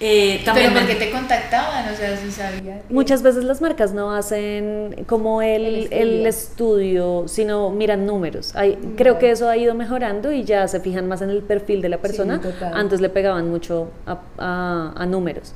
[0.00, 1.92] Eh, Pero también ¿por me- qué te contactaban?
[1.92, 2.80] O sea, si sabían.
[2.88, 7.24] que- Muchas veces las marcas no hacen como el, El el estudio.
[7.28, 8.54] sino miran números.
[8.56, 11.82] Hay- creo que eso ha ido mejorando y ya se fijan más en el perfil
[11.82, 12.40] de la persona.
[12.72, 15.52] Antes le pegaban mucho a, a- a números.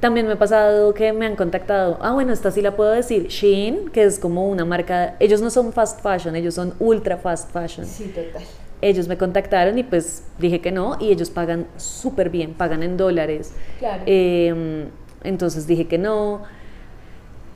[0.00, 3.28] También me ha pasado que me han contactado, ah bueno, esta sí la puedo decir,
[3.28, 7.50] Shein, que es como una marca, ellos no son fast fashion, ellos son ultra fast
[7.52, 7.86] fashion.
[7.86, 8.42] Sí, total.
[8.84, 12.96] Ellos me contactaron y pues dije que no y ellos pagan súper bien, pagan en
[12.96, 13.52] dólares.
[13.78, 14.02] Claro.
[14.06, 14.86] Eh,
[15.22, 16.42] entonces dije que no.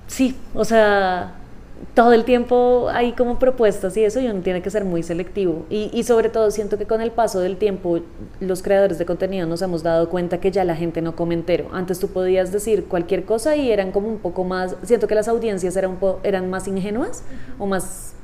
[0.06, 1.34] Sí, o sea,
[1.94, 5.66] todo el tiempo hay como propuestas y eso y uno tiene que ser muy selectivo.
[5.68, 8.00] Y, y sobre todo siento que con el paso del tiempo
[8.40, 11.68] los creadores de contenido nos hemos dado cuenta que ya la gente no come entero.
[11.72, 15.28] Antes tú podías decir cualquier cosa y eran como un poco más, siento que las
[15.28, 17.22] audiencias eran, un po- eran más ingenuas
[17.58, 18.14] o más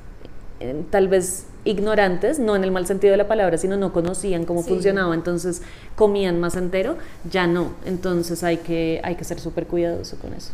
[0.61, 4.45] eh, tal vez ignorantes, no en el mal sentido de la palabra, sino no conocían
[4.45, 4.69] cómo Sí.
[4.71, 5.63] funcionaba, entonces
[5.97, 6.97] comían más entero,
[7.31, 10.51] ya no, entonces hay que, hay que ser súper cuidadoso con eso.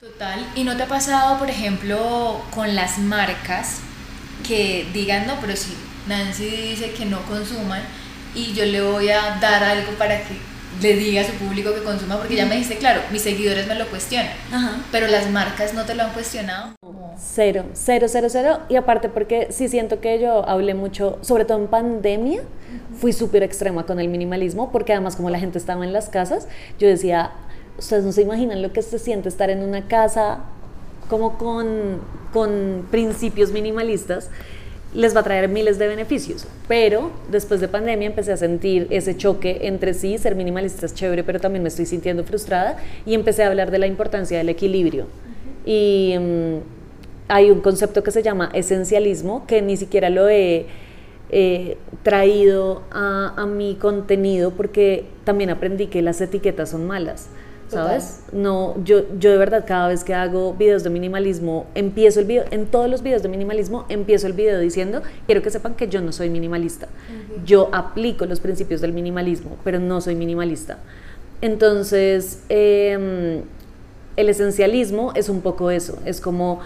[0.00, 0.46] Total.
[0.54, 3.78] ¿Y no te ha pasado, por ejemplo, con las marcas
[4.46, 5.74] que digan, no, pero si
[6.08, 7.82] Nancy dice que no consuman
[8.34, 10.34] y yo le voy a dar algo para que
[10.80, 12.16] le diga a su público que consuma?
[12.18, 14.78] Porque ya me dijiste, claro, mis seguidores me lo cuestionan, Ajá.
[14.90, 16.74] pero las marcas no te lo han cuestionado.
[17.18, 18.60] Cero, cero, cero, cero.
[18.68, 22.42] Y aparte porque sí siento que yo hablé mucho, sobre todo en pandemia,
[22.98, 26.48] fui súper extrema con el minimalismo, porque además como la gente estaba en las casas,
[26.78, 27.32] yo decía,
[27.78, 30.40] ustedes no se imaginan lo que se siente estar en una casa
[31.08, 32.00] como con,
[32.32, 34.30] con principios minimalistas,
[34.94, 36.46] les va a traer miles de beneficios.
[36.68, 41.24] Pero después de pandemia empecé a sentir ese choque entre sí, ser minimalista es chévere,
[41.24, 42.76] pero también me estoy sintiendo frustrada
[43.06, 45.06] y empecé a hablar de la importancia del equilibrio.
[45.64, 46.56] Y mm,
[47.28, 50.66] hay un concepto que se llama esencialismo, que ni siquiera lo he
[51.30, 57.28] eh, traído a, a mi contenido porque también aprendí que las etiquetas son malas.
[57.70, 58.22] ¿Sabes?
[58.32, 62.44] No, yo, yo de verdad cada vez que hago videos de minimalismo, empiezo el video,
[62.50, 66.00] en todos los videos de minimalismo, empiezo el video diciendo, quiero que sepan que yo
[66.00, 66.88] no soy minimalista.
[67.44, 70.78] Yo aplico los principios del minimalismo, pero no soy minimalista.
[71.42, 73.42] Entonces, em,
[74.16, 76.60] el esencialismo es un poco eso, es como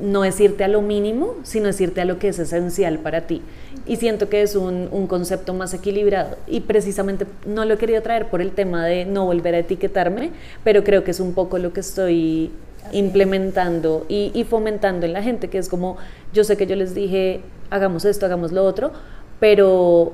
[0.00, 3.22] no es irte a lo mínimo, sino es irte a lo que es esencial para
[3.22, 3.42] ti.
[3.86, 6.36] Y siento que es un, un concepto más equilibrado.
[6.46, 10.30] Y precisamente no lo he querido traer por el tema de no volver a etiquetarme,
[10.62, 12.50] pero creo que es un poco lo que estoy
[12.92, 15.96] implementando y, y fomentando en la gente, que es como,
[16.32, 18.92] yo sé que yo les dije, hagamos esto, hagamos lo otro,
[19.38, 20.12] pero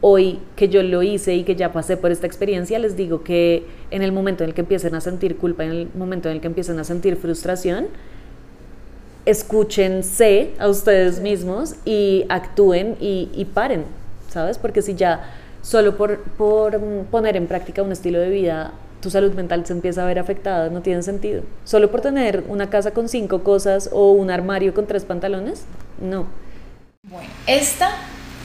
[0.00, 3.64] hoy que yo lo hice y que ya pasé por esta experiencia, les digo que
[3.90, 6.40] en el momento en el que empiecen a sentir culpa, en el momento en el
[6.40, 7.88] que empiecen a sentir frustración,
[9.30, 13.84] escúchense a ustedes mismos y actúen y, y paren,
[14.30, 14.58] ¿sabes?
[14.58, 15.30] Porque si ya
[15.62, 16.78] solo por, por
[17.10, 20.70] poner en práctica un estilo de vida tu salud mental se empieza a ver afectada,
[20.70, 21.42] no tiene sentido.
[21.64, 25.64] Solo por tener una casa con cinco cosas o un armario con tres pantalones,
[26.00, 26.26] no.
[27.08, 27.90] Bueno, esta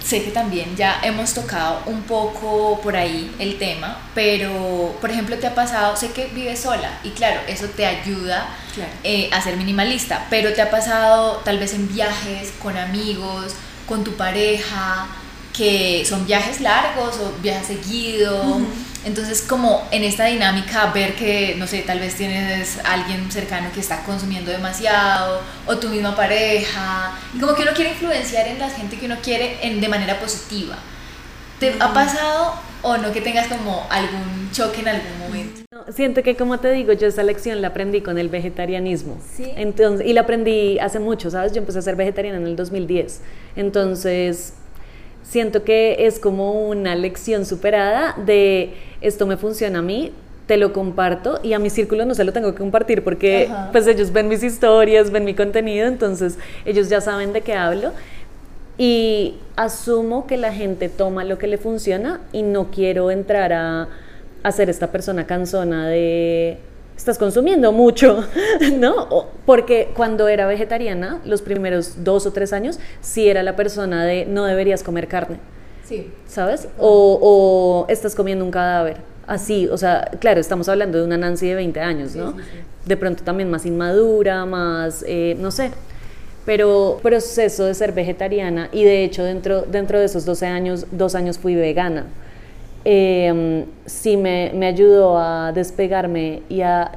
[0.05, 5.37] sé que también ya hemos tocado un poco por ahí el tema, pero por ejemplo
[5.37, 8.91] te ha pasado, sé que vives sola y claro, eso te ayuda Claro.
[9.03, 13.53] eh, a ser minimalista, pero te ha pasado tal vez en viajes con amigos,
[13.87, 15.07] con tu pareja,
[15.55, 18.61] que son viajes largos o viajes seguidos.
[19.05, 23.81] Entonces, como en esta dinámica, ver que, no sé, tal vez tienes alguien cercano que
[23.81, 28.69] está consumiendo demasiado, o tu misma pareja, y como que uno quiere influenciar en la
[28.69, 30.77] gente que uno quiere en, de manera positiva.
[31.59, 35.61] ¿Te ha pasado o no que tengas como algún choque en algún momento?
[35.71, 39.19] No, Siento que, como te digo, yo esa lección la aprendí con el vegetarianismo.
[39.35, 39.51] Sí.
[39.55, 41.51] Entonces, y la aprendí hace mucho, ¿sabes?
[41.51, 43.21] Yo empecé a ser vegetariana en el 2010.
[43.55, 44.53] Entonces,
[45.23, 50.11] siento que es como una lección superada de esto me funciona a mí,
[50.47, 53.69] te lo comparto y a mi círculo no se lo tengo que compartir porque Ajá.
[53.71, 57.91] pues ellos ven mis historias, ven mi contenido, entonces ellos ya saben de qué hablo
[58.77, 63.87] y asumo que la gente toma lo que le funciona y no quiero entrar a,
[64.43, 66.57] a ser esta persona cansona de
[66.95, 68.23] estás consumiendo mucho,
[68.79, 69.27] ¿no?
[69.45, 74.25] Porque cuando era vegetariana, los primeros dos o tres años, sí era la persona de
[74.25, 75.37] no deberías comer carne,
[75.83, 76.11] Sí.
[76.27, 76.67] ¿sabes?
[76.79, 78.97] O, o estás comiendo un cadáver.
[79.27, 82.35] Así, o sea, claro, estamos hablando de una Nancy de 20 años, ¿no?
[82.85, 85.71] De pronto también más inmadura, más, eh, no sé.
[86.45, 91.15] Pero proceso de ser vegetariana y de hecho dentro, dentro de esos 12 años, dos
[91.15, 92.05] años fui vegana.
[92.85, 96.91] Eh, sí me, me ayudó a despegarme y a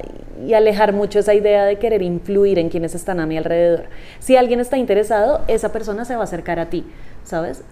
[0.45, 3.85] y alejar mucho esa idea de querer influir en quienes están a mi alrededor.
[4.19, 6.85] Si alguien está interesado, esa persona se va a acercar a ti,
[7.23, 7.63] ¿sabes?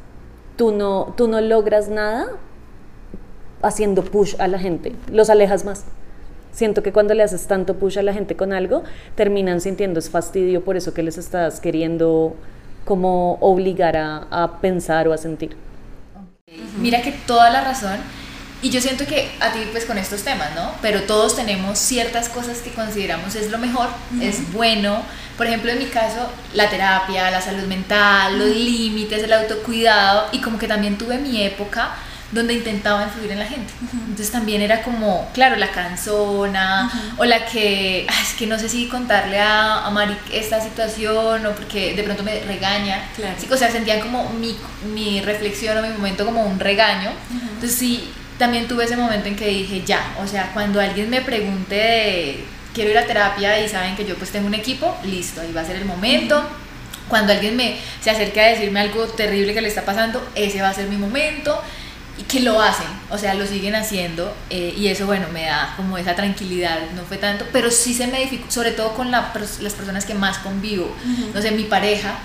[0.55, 2.28] Tú no, tú no logras nada
[3.61, 5.86] haciendo push a la gente, los alejas más.
[6.51, 8.84] Siento que cuando le haces tanto push a la gente con algo,
[9.16, 12.36] terminan sintiendo es fastidio por eso que les estás queriendo
[12.86, 15.55] como obligar a, a pensar o a sentir.
[16.80, 17.98] Mira que toda la razón.
[18.62, 20.72] Y yo siento que a ti pues con estos temas, ¿no?
[20.82, 23.89] Pero todos tenemos ciertas cosas que consideramos es lo mejor,
[24.22, 25.02] es bueno.
[25.38, 30.30] Por ejemplo, en mi caso, la terapia, la salud mental, los límites, el autocuidado.
[30.32, 31.96] Y como que también tuve mi época
[32.36, 33.73] donde intentaba influir en la gente.
[33.93, 38.69] Entonces también era como, claro, la canzona o la que, "Ay, es que no sé
[38.69, 43.09] si contarle a, a Mari esta situación o porque de pronto me regaña.
[43.15, 43.36] Claro.
[43.39, 44.55] Sí, o sea, sentían como mi,
[44.93, 47.09] mi reflexión o mi momento como un regaño.
[47.31, 51.21] Entonces sí, también tuve ese momento en que dije, ya, o sea, cuando alguien me
[51.21, 55.39] pregunte de, quiero ir a terapia y saben que yo pues tengo un equipo, listo,
[55.41, 56.45] ahí va a ser el momento.
[57.07, 60.69] Cuando alguien me se acerque a decirme algo terrible que le está pasando, ese va
[60.69, 61.61] a ser mi momento.
[62.18, 65.74] Y que lo hacen, o sea, lo siguen haciendo eh, y eso, bueno, me da
[65.76, 69.34] como esa tranquilidad, no fue tanto, pero sí se me dificulta, sobre todo con la
[69.59, 70.95] las personas que más convivo,
[71.34, 72.18] no sé, mi pareja,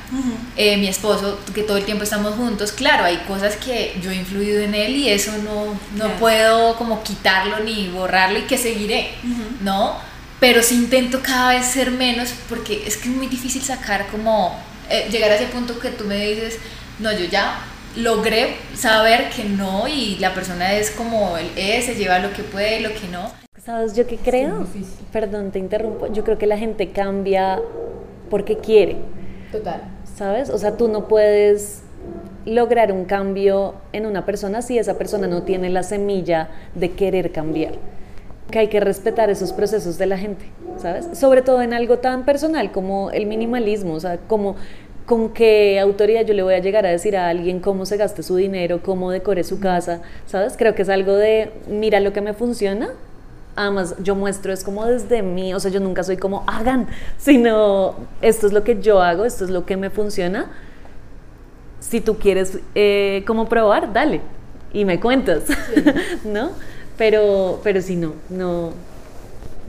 [0.56, 4.14] eh, mi esposo, que todo el tiempo estamos juntos, claro, hay cosas que yo he
[4.14, 9.14] influido en él y eso no, no puedo como quitarlo ni borrarlo y que seguiré,
[9.60, 9.96] ¿no?
[10.38, 14.56] Pero sí intento cada vez ser menos porque es que es muy difícil sacar como,
[14.88, 16.58] eh, llegar a ese punto que tú me dices,
[16.98, 17.60] no, yo ya
[17.96, 22.42] logré saber que no y la persona es como él es, se lleva lo que
[22.42, 23.30] puede y lo que no.
[23.62, 24.66] ¿Sabes yo qué creo?
[25.12, 26.12] Perdón, te interrumpo.
[26.12, 27.60] Yo creo que la gente cambia
[28.30, 28.96] porque quiere.
[29.52, 29.82] Total.
[30.20, 30.50] ¿sabes?
[30.50, 31.82] O sea, tú no puedes
[32.44, 37.32] lograr un cambio en una persona si esa persona no tiene la semilla de querer
[37.32, 37.72] cambiar.
[38.50, 40.44] Que hay que respetar esos procesos de la gente,
[40.76, 41.08] ¿sabes?
[41.14, 44.56] Sobre todo en algo tan personal como el minimalismo, o sea, como
[45.10, 48.22] con qué autoridad yo le voy a llegar a decir a alguien cómo se gaste
[48.22, 50.54] su dinero, cómo decore su casa, ¿sabes?
[50.56, 52.90] Creo que es algo de, mira lo que me funciona,
[53.56, 56.86] Además, yo muestro es como desde mí, o sea, yo nunca soy como hagan,
[57.18, 60.46] sino esto es lo que yo hago, esto es lo que me funciona.
[61.80, 64.20] Si tú quieres eh, como probar, dale
[64.72, 65.42] y me cuentas,
[66.24, 66.52] ¿no?
[66.96, 68.72] Pero, pero si no, no,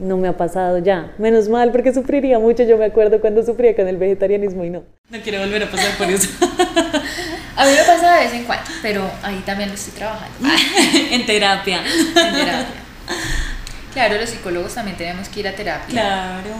[0.02, 1.12] no me ha pasado ya.
[1.18, 2.64] Menos mal, porque sufriría mucho.
[2.64, 4.82] Yo me acuerdo cuando sufría con el vegetarianismo y no.
[5.08, 6.28] No quiero volver a pasar por eso.
[7.56, 10.48] A mí me pasa de vez en cuando, pero ahí también lo estoy trabajando.
[11.10, 11.82] en terapia.
[11.86, 12.66] en terapia.
[13.92, 15.88] Claro, los psicólogos también tenemos que ir a terapia.
[15.88, 16.54] Claro.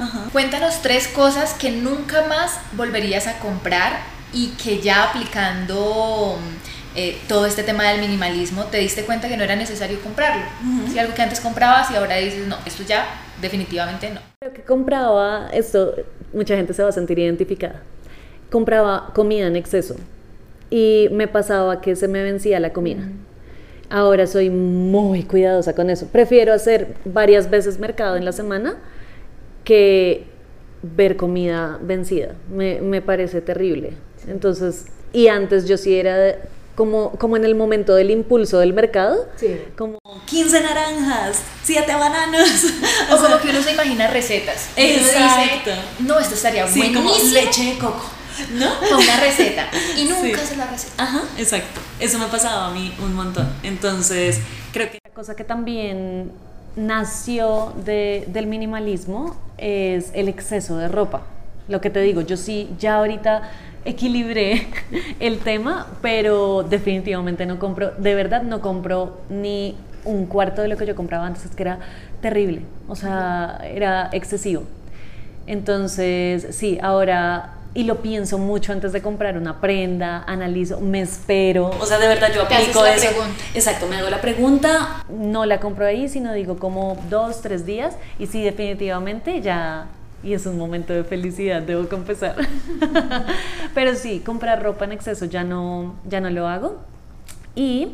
[0.00, 0.28] Ajá.
[0.32, 3.98] Cuéntanos tres cosas que nunca más volverías a comprar
[4.32, 6.38] y que ya aplicando
[6.96, 10.42] eh, todo este tema del minimalismo te diste cuenta que no era necesario comprarlo.
[10.90, 13.06] Si algo que antes comprabas y ahora dices, no, esto ya
[13.40, 14.20] definitivamente no.
[14.40, 15.94] Creo que compraba, esto
[16.32, 17.82] mucha gente se va a sentir identificada,
[18.50, 19.96] compraba comida en exceso
[20.70, 23.08] y me pasaba que se me vencía la comida.
[23.90, 26.06] Ahora soy muy cuidadosa con eso.
[26.06, 28.76] Prefiero hacer varias veces mercado en la semana
[29.64, 30.24] que
[30.82, 32.34] ver comida vencida.
[32.50, 33.92] Me, me parece terrible.
[34.26, 36.36] Entonces, y antes yo sí era
[36.76, 39.28] como, como en el momento del impulso del mercado,
[39.76, 42.48] como 15 naranjas, 7 bananos.
[43.10, 44.68] O como que uno se imagina recetas.
[44.76, 45.70] Exacto.
[45.70, 48.04] dice, no, esto estaría Sí, como buenísimo leche de coco,
[48.54, 48.68] ¿no?
[48.88, 49.68] con una receta.
[49.96, 50.32] Y nunca Sí.
[50.34, 51.02] hace la receta.
[51.02, 51.80] Ajá, exacto.
[51.98, 53.48] Eso me ha pasado a mí un montón.
[53.62, 54.38] Entonces,
[54.72, 56.30] creo que Una cosa que también
[56.76, 61.22] nació de- del minimalismo es el exceso de ropa.
[61.68, 63.42] Lo que te digo, yo sí, ya ahorita
[63.84, 64.66] equilibré
[65.20, 70.76] el tema, pero definitivamente no compro, de verdad no compro ni un cuarto de lo
[70.76, 71.78] que yo compraba antes, es que era
[72.20, 74.62] terrible, o sea, era excesivo.
[75.46, 81.70] Entonces, sí, ahora, y lo pienso mucho antes de comprar una prenda, analizo, me espero,
[81.80, 83.08] O sea, de verdad yo aplico la eso.
[83.08, 83.42] pregunta.
[83.54, 85.04] Exacto, me hago la pregunta.
[85.08, 89.86] no la compro ahí, sino digo como dos, tres días y sí, definitivamente ya,
[90.26, 92.34] y es un momento de felicidad, debo confesar.
[93.74, 96.78] Pero sí, comprar ropa en exceso ya no, ya no lo hago.
[97.54, 97.92] Y,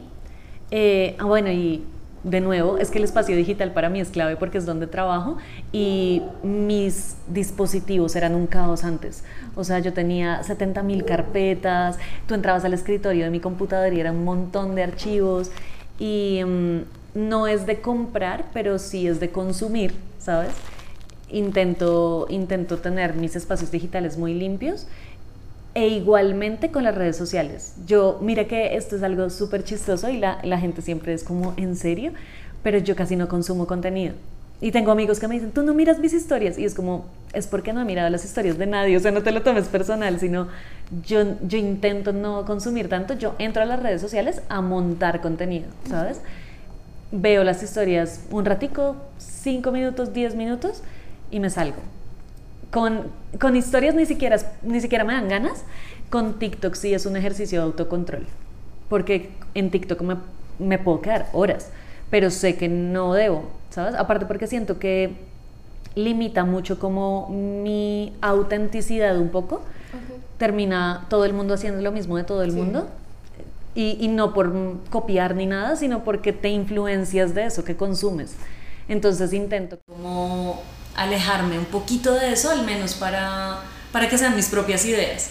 [0.70, 1.84] eh, ah, bueno, y
[2.24, 5.36] de nuevo, es que el espacio digital para mí es clave porque es donde trabajo
[5.72, 9.24] y mis dispositivos eran un caos antes.
[9.54, 14.00] O sea, yo tenía 70 mil carpetas, tú entrabas al escritorio de mi computadora y
[14.00, 15.50] era un montón de archivos
[15.98, 16.78] y mm,
[17.14, 20.52] no es de comprar, pero sí es de consumir, ¿sabes?
[21.32, 24.86] Intento, intento tener mis espacios digitales muy limpios
[25.74, 27.74] e igualmente con las redes sociales.
[27.86, 31.54] Yo, mira que esto es algo súper chistoso y la, la gente siempre es como,
[31.56, 32.12] ¿en serio?
[32.62, 34.14] Pero yo casi no consumo contenido.
[34.62, 36.56] Y tengo amigos que me dicen, tú no miras mis historias.
[36.56, 38.96] Y es como, es porque no he mirado las historias de nadie.
[38.96, 40.46] O sea, no te lo tomes personal, sino
[41.04, 43.14] yo, yo intento no consumir tanto.
[43.14, 46.20] Yo entro a las redes sociales a montar contenido, ¿sabes?
[47.10, 50.82] Veo las historias un ratico, cinco minutos, diez minutos,
[51.32, 51.82] y me salgo
[52.72, 53.02] con,
[53.38, 55.62] con historias ni siquiera, ni siquiera me dan ganas.
[56.10, 58.26] Con TikTok sí es un ejercicio de autocontrol.
[58.88, 60.16] Porque en TikTok me,
[60.58, 61.68] me puedo quedar horas,
[62.10, 63.94] pero sé que no debo, ¿sabes?
[63.94, 65.12] Aparte porque siento que
[65.94, 69.62] limita mucho como mi autenticidad un poco.
[70.38, 72.88] Termina todo el mundo haciendo lo mismo de todo el mundo.
[73.74, 74.52] Y, y no por
[74.90, 78.34] copiar ni nada, sino porque te influencias de eso que consumes.
[78.88, 80.60] Entonces intento como
[80.96, 83.60] alejarme un poquito de eso, al menos para,
[83.92, 85.28] para que sean mis propias ideas.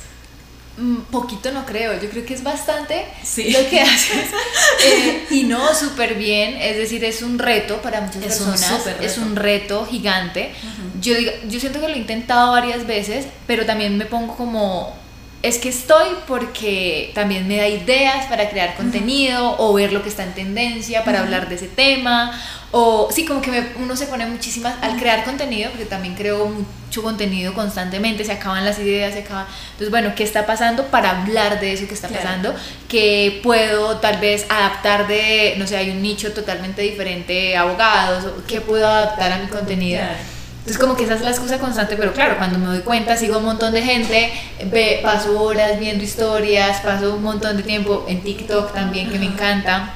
[0.77, 3.51] Mm, Poquito no creo, yo creo que es bastante Sí.
[3.51, 4.29] lo que haces.
[4.83, 9.17] Eh, y no, súper bien, es decir, es un reto para muchas Es personas, es
[9.19, 10.51] un reto gigante.
[10.99, 14.95] yo, digo- yo siento que lo he intentado varias veces, pero también me pongo como,
[15.43, 20.09] es que estoy porque también me da ideas para crear contenido o ver lo que
[20.09, 22.39] está en tendencia para hablar de ese tema.
[22.73, 26.47] O sí, como que me- uno se pone muchísimas al crear contenido, porque también creo
[26.47, 29.45] mucho contenido constantemente, se acaban las ideas, se acaban.
[29.71, 32.23] Entonces, bueno, ¿qué está pasando para hablar de eso que está Claro.
[32.23, 32.55] pasando?
[32.87, 38.61] Que puedo tal vez adaptar de, no sé, hay un nicho totalmente diferente, abogados, ¿qué
[38.61, 39.99] puedo adaptar a mi contenido?
[39.99, 40.17] Claro.
[40.61, 43.39] Entonces como que esa es la excusa constante, pero claro, cuando me doy cuenta sigo
[43.39, 44.31] un montón de gente,
[44.65, 49.25] ve, paso horas viendo historias, paso un montón de tiempo en TikTok también que me
[49.25, 49.95] encanta.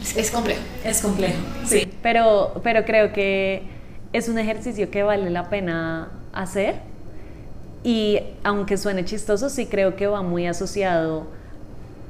[0.00, 0.60] Es, es complejo.
[0.84, 1.38] Es complejo.
[1.66, 1.90] Sí.
[2.02, 3.64] Pero, pero creo que
[4.12, 6.76] es un ejercicio que vale la pena hacer
[7.82, 11.26] y aunque suene chistoso, sí creo que va muy asociado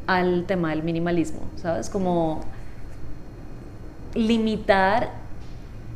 [0.06, 1.88] al tema del minimalismo, ¿sabes?
[1.88, 2.44] Como
[4.14, 5.12] limitar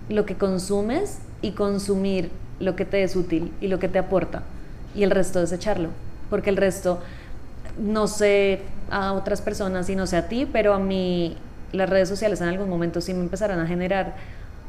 [0.09, 2.31] lo que consumes y consumir
[2.61, 4.43] lo que te es útil y lo que te aporta
[4.95, 5.89] y el resto desecharlo,
[6.31, 7.01] porque el resto
[7.79, 11.37] no sé a otras personas y no sé a ti, pero a mí
[11.73, 14.15] las redes sociales en algún momento sí me empezaron a generar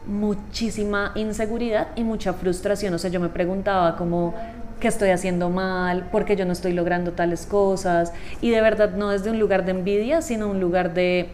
[0.06, 2.94] muchísima inseguridad y mucha frustración.
[2.94, 4.34] O sea, yo me preguntaba como,
[4.80, 6.04] ¿qué estoy haciendo mal?
[6.12, 8.14] ¿Por qué yo no estoy logrando tales cosas?
[8.42, 11.30] Y de verdad no es de un lugar de envidia, sino un lugar de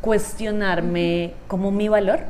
[0.00, 2.20] cuestionarme como mi valor.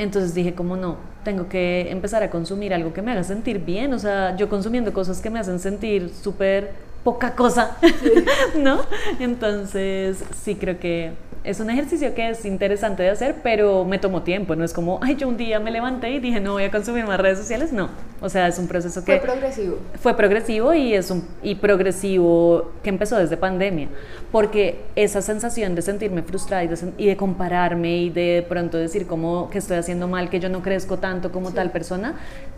[0.00, 3.92] Entonces dije, como no, tengo que empezar a consumir algo que me haga sentir bien.
[3.92, 6.72] O sea, yo consumiendo cosas que me hacen sentir súper
[7.04, 7.76] poca cosa,
[8.56, 8.80] ¿no?
[9.18, 11.12] Entonces, sí creo que
[11.42, 14.54] es un ejercicio que es interesante de hacer, pero me tomó tiempo.
[14.56, 17.06] No es como, ay, yo un día me levanté y dije, no voy a consumir
[17.06, 17.72] más redes sociales.
[17.72, 17.88] No.
[18.20, 19.78] O sea, es un proceso que progresivo.
[20.00, 23.88] fue progresivo y es un y progresivo que empezó desde pandemia
[24.30, 29.06] porque esa sensación de sentirme frustrada y de, y de compararme y de, pronto decir
[29.06, 32.14] como que estoy haciendo mal que yo no crezco tanto como tal persona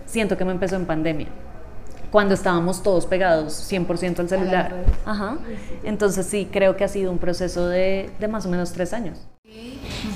[0.06, 1.28] siento que me empezó en pandemia
[2.12, 4.84] cuando estábamos todos pegados 100% al celular.
[5.06, 5.38] Ajá.
[5.82, 9.18] Entonces sí, creo que ha sido un proceso de, de más o menos tres años.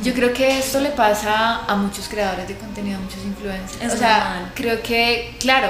[0.03, 3.83] Yo creo que esto le pasa a muchos creadores de contenido, a muchos influencers.
[3.83, 4.53] Es o sea, normal.
[4.55, 5.69] creo que, claro,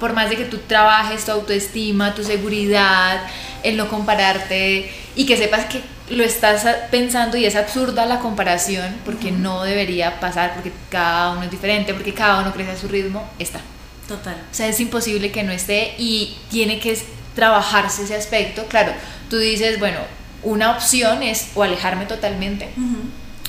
[0.00, 3.20] por más de que tú trabajes tu autoestima, tu seguridad,
[3.62, 8.96] el no compararte y que sepas que lo estás pensando y es absurda la comparación
[9.04, 12.88] porque no debería pasar, porque cada uno es diferente, porque cada uno crece a su
[12.88, 13.60] ritmo, está.
[14.08, 14.34] Total.
[14.50, 16.98] O sea, es imposible que no esté y tiene que
[17.34, 18.64] trabajarse ese aspecto.
[18.66, 18.92] Claro,
[19.28, 19.98] tú dices, bueno,
[20.42, 22.70] una opción es o alejarme totalmente.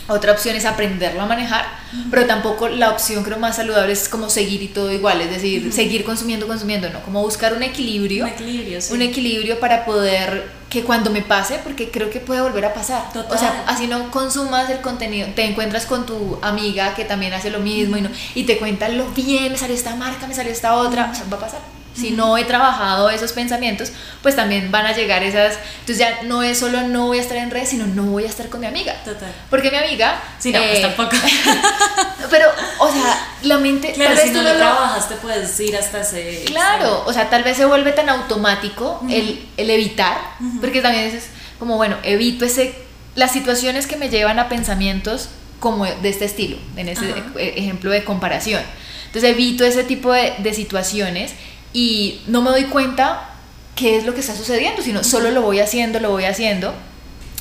[0.07, 1.65] Otra opción es aprenderlo a manejar,
[2.09, 5.71] pero tampoco la opción creo más saludable es como seguir y todo igual, es decir,
[5.71, 8.93] seguir consumiendo, consumiendo, no, como buscar un equilibrio, Un equilibrio, sí.
[8.93, 13.11] un equilibrio para poder que cuando me pase, porque creo que puede volver a pasar,
[13.11, 13.35] Total.
[13.35, 17.49] o sea, así no consumas el contenido, te encuentras con tu amiga que también hace
[17.49, 20.51] lo mismo y, no, y te cuentan lo bien, me salió esta marca, me salió
[20.51, 21.78] esta otra, o sea, va a pasar.
[21.99, 23.91] Si no he trabajado esos pensamientos,
[24.21, 25.57] pues también van a llegar esas.
[25.81, 28.27] Entonces ya no es solo no voy a estar en redes, sino no voy a
[28.27, 28.93] estar con mi amiga.
[29.03, 29.31] Total.
[29.49, 30.21] Porque mi amiga.
[30.39, 31.15] Sí, no, eh, pues tampoco.
[32.29, 32.45] Pero,
[32.79, 33.91] o sea, la mente.
[33.93, 36.43] Claro, tal vez si no lo lo- trabajas te puedes ir hasta ese...
[36.45, 40.17] Claro, o sea, tal vez se vuelve tan automático el, el evitar,
[40.61, 41.25] porque también es
[41.57, 42.73] como, bueno, evito ese,
[43.15, 45.29] las situaciones que me llevan a pensamientos
[45.59, 47.23] como de este estilo, en ese Ajá.
[47.37, 48.61] ejemplo de comparación.
[49.07, 51.31] Entonces evito ese tipo de, de situaciones
[51.73, 53.29] y no me doy cuenta
[53.75, 56.73] qué es lo que está sucediendo, sino solo lo voy haciendo, lo voy haciendo.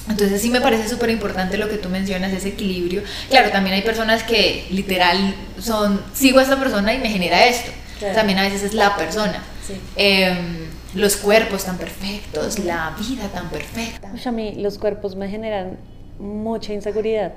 [0.08, 3.02] Entonces sí me parece súper importante lo que tú mencionas, ese equilibrio.
[3.28, 7.70] Claro, también hay personas que literal son, sigo a esta persona y me genera esto.
[7.98, 8.14] Claro.
[8.14, 9.42] También a veces es la persona.
[9.66, 9.74] Sí.
[9.96, 14.10] Em, los cuerpos tan perfectos, la vida tan perfecta.
[14.14, 15.76] Uy, a mí los cuerpos me generan
[16.18, 17.32] mucha inseguridad,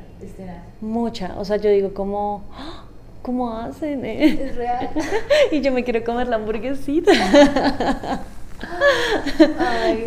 [0.80, 1.34] mucha.
[1.38, 2.86] O sea, yo digo como, "Ah,
[3.22, 4.06] ¿cómo hacen?
[4.06, 4.90] eh?" Es real.
[5.52, 7.12] y yo me quiero comer la hamburguesita.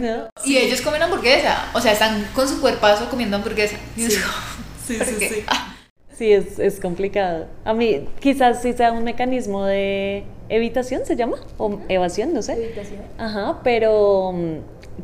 [0.01, 0.29] ¿No?
[0.45, 3.77] Y ellos comen hamburguesa, o sea, están con su cuerpazo comiendo hamburguesa.
[3.97, 4.09] Sí.
[4.87, 5.29] Sí, ¿por sí, qué?
[5.31, 5.45] sí.
[5.47, 5.75] Ah,
[6.15, 7.47] Sí, es, es complicado.
[7.65, 11.39] A mí quizás sí sea un mecanismo de evitación, ¿se llama?
[11.57, 12.71] O evasión, no sé.
[13.19, 14.57] Ajá, pero, mm,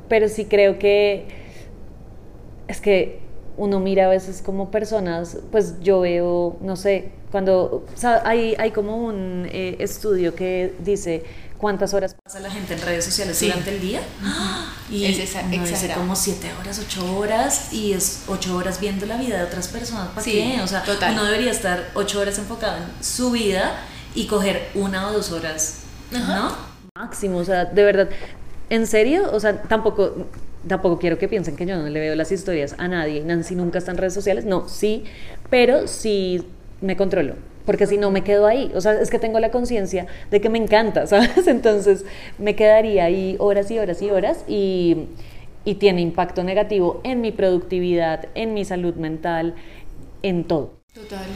[0.08, 1.24] pero sí creo que
[2.68, 3.20] es que
[3.56, 8.54] uno mira a veces como personas, pues yo veo, no sé, cuando o sea, hay,
[8.58, 11.22] hay como un eh, estudio que dice
[11.58, 13.46] cuántas horas pasa la gente en redes sociales Sí.
[13.46, 14.00] durante el día
[14.90, 19.16] y Es uno dice como 7 horas, 8 horas y es 8 horas viendo la
[19.18, 20.08] vida de otras personas.
[20.08, 20.62] ¿Para Sí, qué?
[20.62, 21.12] O sea, total.
[21.12, 23.72] uno debería estar 8 horas enfocado en su vida
[24.14, 25.80] y coger una o dos horas,
[26.10, 26.70] ¿no?
[26.96, 28.08] máximo, o sea, de verdad,
[28.70, 30.26] en serio, o sea, tampoco,
[30.66, 33.22] tampoco quiero que piensen que yo no le veo las historias a nadie.
[33.24, 35.04] Nancy nunca está en redes sociales, no, sí,
[35.48, 36.42] pero sí
[36.80, 37.34] me controlo.
[37.66, 40.48] Porque si no me quedo ahí, o sea, es que tengo la conciencia de que
[40.48, 41.46] me encanta, ¿sabes?
[41.46, 42.04] Entonces
[42.38, 45.06] me quedaría ahí horas y horas y horas y,
[45.64, 49.54] y tiene impacto negativo en mi productividad, en mi salud mental,
[50.22, 50.80] en todo.
[50.94, 51.26] Total,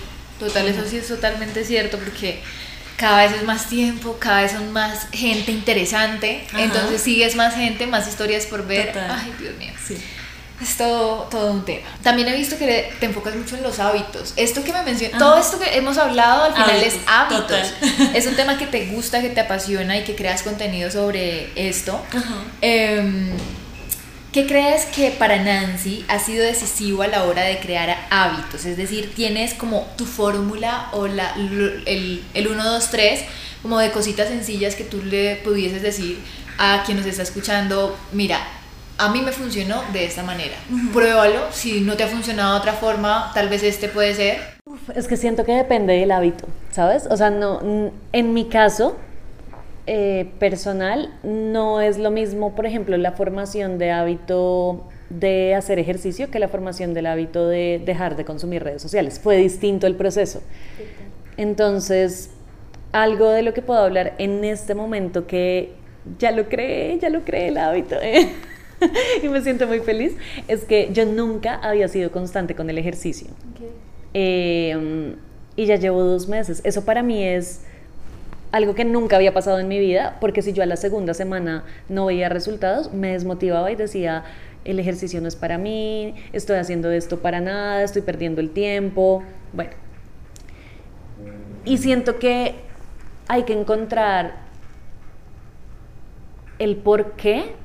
[0.40, 2.40] total, eso sí es totalmente cierto porque
[2.96, 6.62] cada vez es más tiempo, cada vez son más gente interesante, Ajá.
[6.62, 8.88] entonces sigues más gente, más historias por ver.
[8.88, 9.10] Total.
[9.10, 9.72] Ay, Dios mío.
[9.86, 9.96] Sí.
[10.62, 11.86] Es todo, todo un tema.
[12.02, 14.32] También he visto que te enfocas mucho en los hábitos.
[14.36, 15.24] Esto que me mencionas, Ajá.
[15.24, 17.74] todo esto que hemos hablado al final es Hábitos, total.
[18.14, 22.00] Es un tema que te gusta, que te apasiona y que creas contenido sobre esto.
[22.10, 22.36] Ajá.
[22.60, 23.30] Em,
[24.34, 28.64] ¿Qué crees que para Nancy ha sido decisivo a la hora de crear hábitos?
[28.64, 33.24] Es decir, tienes como tu fórmula o la, el, el 1, 2, 3,
[33.62, 36.18] como de cositas sencillas que tú le pudieses decir
[36.58, 38.40] a quien nos está escuchando, mira,
[38.98, 40.56] a mí me funcionó de esta manera.
[40.92, 44.40] Pruébalo, si no te ha funcionado de otra forma, tal vez este puede ser.
[44.64, 47.06] Uf, Es que siento que depende del hábito, ¿sabes?
[47.08, 48.96] O sea, no, en mi caso
[49.86, 56.30] eh, personal no es lo mismo, por ejemplo, la formación de hábito de hacer ejercicio
[56.30, 59.20] que la formación del hábito de dejar de consumir redes sociales.
[59.20, 60.42] Fue distinto el proceso.
[61.36, 62.30] Entonces,
[62.92, 65.72] algo de lo que puedo hablar en este momento que
[66.18, 67.96] ya lo creé, ya lo creé el hábito.
[68.00, 68.30] ¿eh?
[69.22, 70.16] y me siento muy feliz,
[70.48, 73.28] es que yo nunca había sido constante con el ejercicio.
[74.14, 75.14] Eh,
[75.56, 76.60] y ya llevo dos meses.
[76.64, 77.62] Eso para mí es
[78.54, 81.64] algo que nunca había pasado en mi vida, porque si yo a la segunda semana
[81.88, 84.22] no veía resultados, me desmotivaba y decía,
[84.64, 89.24] el ejercicio no es para mí, estoy haciendo esto para nada, estoy perdiendo el tiempo.
[89.52, 89.72] Bueno.
[91.64, 92.54] Y siento que
[93.26, 94.36] hay que encontrar
[96.60, 97.56] el por qué,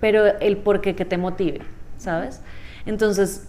[0.00, 1.60] pero el por qué que te motive,
[1.98, 2.40] ¿sabes?
[2.86, 3.48] Entonces,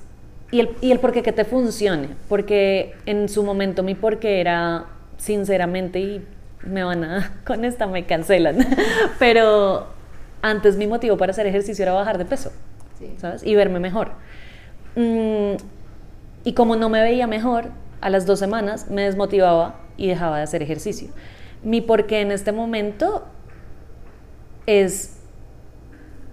[0.51, 4.19] y el, y el por qué que te funcione, porque en su momento mi por
[4.19, 4.87] qué era,
[5.17, 6.27] sinceramente y
[6.64, 8.57] me van a, con esta me cancelan,
[9.20, 9.88] pero
[10.41, 12.51] antes mi motivo para hacer ejercicio era bajar de peso,
[12.97, 13.16] Sí.
[13.18, 13.43] ¿sabes?
[13.43, 14.12] Y verme mejor.
[14.95, 15.53] Mm,
[16.43, 17.70] y como no me veía mejor,
[18.01, 21.10] a las dos semanas me desmotivaba y dejaba de hacer ejercicio.
[21.64, 23.26] Mi porqué en este momento
[24.66, 25.18] es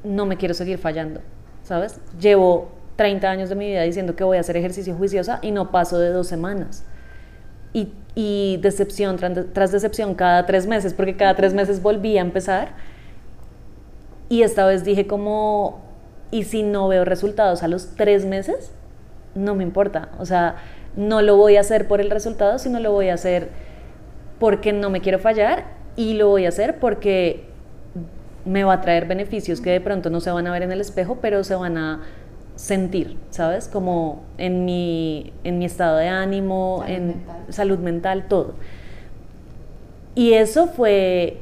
[0.05, 1.20] no me quiero seguir fallando,
[1.62, 2.01] ¿sabes?
[2.20, 5.70] Llevo 30 años de mi vida diciendo que voy a hacer ejercicio juiciosa y no
[5.70, 6.85] paso de dos semanas.
[7.72, 12.70] Y, y decepción tras, decepción cada tres meses, porque cada tres meses volví a empezar.
[14.30, 15.82] Y esta vez dije como,
[16.30, 18.72] ¿y si no veo resultados a los tres meses?
[19.34, 20.08] No me importa.
[20.18, 20.56] O sea,
[20.96, 23.50] no lo voy a hacer por el resultado, sino lo voy a hacer
[24.40, 25.64] porque no me quiero fallar
[25.94, 27.44] y lo voy a hacer porque
[28.46, 30.80] me va a traer beneficios que de pronto no se van a ver en el
[30.80, 32.00] espejo, pero se van a
[32.57, 33.68] sentir, ¿sabes?
[33.68, 37.46] Como en mi, en mi estado de ánimo, Salud en mental.
[37.50, 38.54] salud mental, todo.
[40.14, 41.38] Y eso fue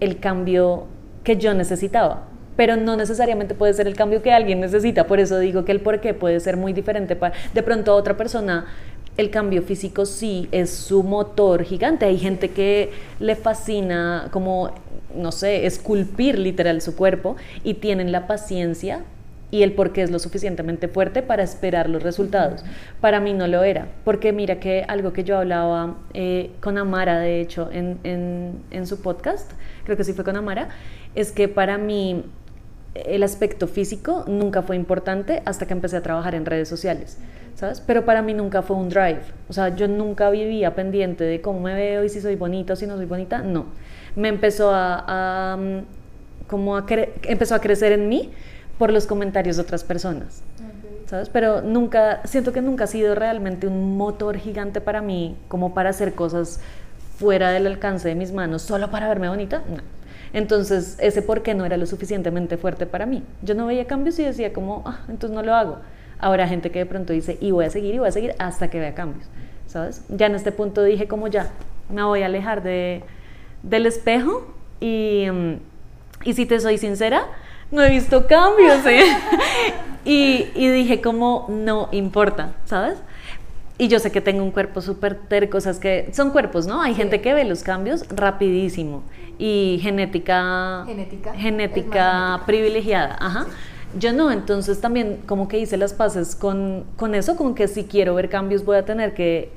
[0.00, 0.86] el cambio
[1.24, 5.38] que yo necesitaba, pero no necesariamente puede ser el cambio que alguien necesita, por eso
[5.40, 7.16] digo que el por qué puede ser muy diferente.
[7.16, 8.66] Para, de pronto a otra persona
[9.16, 14.70] el cambio físico sí es su motor gigante, hay gente que le fascina como,
[15.14, 19.04] no sé, esculpir literal su cuerpo y tienen la paciencia
[19.50, 22.64] y el por qué es lo suficientemente fuerte para esperar los resultados.
[23.00, 27.18] Para mí no lo era, porque mira que algo que yo hablaba eh, con Amara,
[27.20, 29.52] de hecho, en, en, en su podcast,
[29.84, 30.68] creo que sí fue con Amara,
[31.14, 32.24] es que para mí
[32.94, 37.18] el aspecto físico nunca fue importante hasta que empecé a trabajar en redes sociales,
[37.54, 37.80] ¿sabes?
[37.80, 41.60] Pero para mí nunca fue un drive, o sea, yo nunca vivía pendiente de cómo
[41.60, 43.66] me veo y si soy bonita o si no soy bonita, no.
[44.16, 45.04] Me empezó a,
[45.52, 45.80] a mm,
[46.46, 48.30] como a cre- empezó a crecer en mí
[48.78, 50.42] por los comentarios de otras personas,
[51.06, 51.28] ¿sabes?
[51.28, 55.90] Pero nunca, siento que nunca ha sido realmente un motor gigante para mí, como para
[55.90, 56.60] hacer cosas
[57.18, 59.82] fuera del alcance de mis manos, solo para verme bonita, no.
[60.32, 63.22] Entonces, ese por qué no era lo suficientemente fuerte para mí.
[63.42, 65.78] Yo no veía cambios y decía como, ah, entonces no lo hago.
[66.18, 68.68] Ahora gente que de pronto dice, y voy a seguir y voy a seguir hasta
[68.68, 69.26] que vea cambios,
[69.66, 70.02] ¿sabes?
[70.08, 71.50] Ya en este punto dije como ya,
[71.90, 73.02] me voy a alejar de,
[73.62, 75.54] del espejo y, mm,
[76.24, 77.26] y si te soy sincera,
[77.70, 79.04] no he visto cambios, ¿eh?
[80.04, 82.98] y, y dije como, no importa, ¿sabes?
[83.78, 86.66] Y yo sé que tengo un cuerpo súper terco, o sea, es que son cuerpos,
[86.66, 86.80] ¿no?
[86.80, 89.02] Hay gente que ve los cambios rapidísimo
[89.38, 91.34] y genética, Genética.
[91.34, 92.42] Genética.
[92.46, 93.46] privilegiada, ajá.
[93.98, 97.84] Yo no, entonces también como que hice las paces con, con eso, con que si
[97.84, 99.50] quiero ver cambios voy a tener que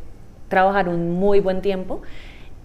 [0.50, 2.02] trabajar un muy buen tiempo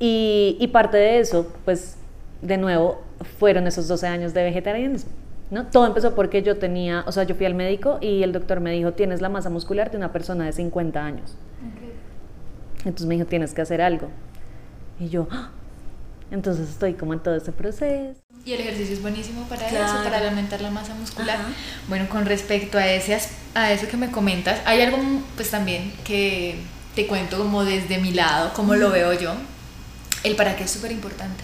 [0.00, 1.96] y, y parte de eso, pues
[2.42, 3.00] de nuevo,
[3.38, 5.10] fueron esos 12 años de vegetarianismo.
[5.50, 5.66] ¿No?
[5.66, 8.72] Todo empezó porque yo tenía, o sea, yo fui al médico y el doctor me
[8.72, 11.36] dijo, tienes la masa muscular de una persona de 50 años.
[12.78, 14.08] Entonces me dijo, tienes que hacer algo.
[15.00, 15.50] Y yo, "Ah".
[16.30, 18.20] entonces estoy como en todo ese proceso.
[18.44, 19.86] Y el ejercicio es buenísimo para Claro.
[19.86, 21.36] eso, para aumentar la masa muscular.
[21.38, 21.48] Ajá.
[21.88, 23.18] Bueno, con respecto a, ese,
[23.54, 24.98] a eso que me comentas, hay algo
[25.36, 26.56] pues también que
[26.94, 29.32] te cuento como desde mi lado, como lo veo yo.
[30.24, 31.42] El para qué es súper importante.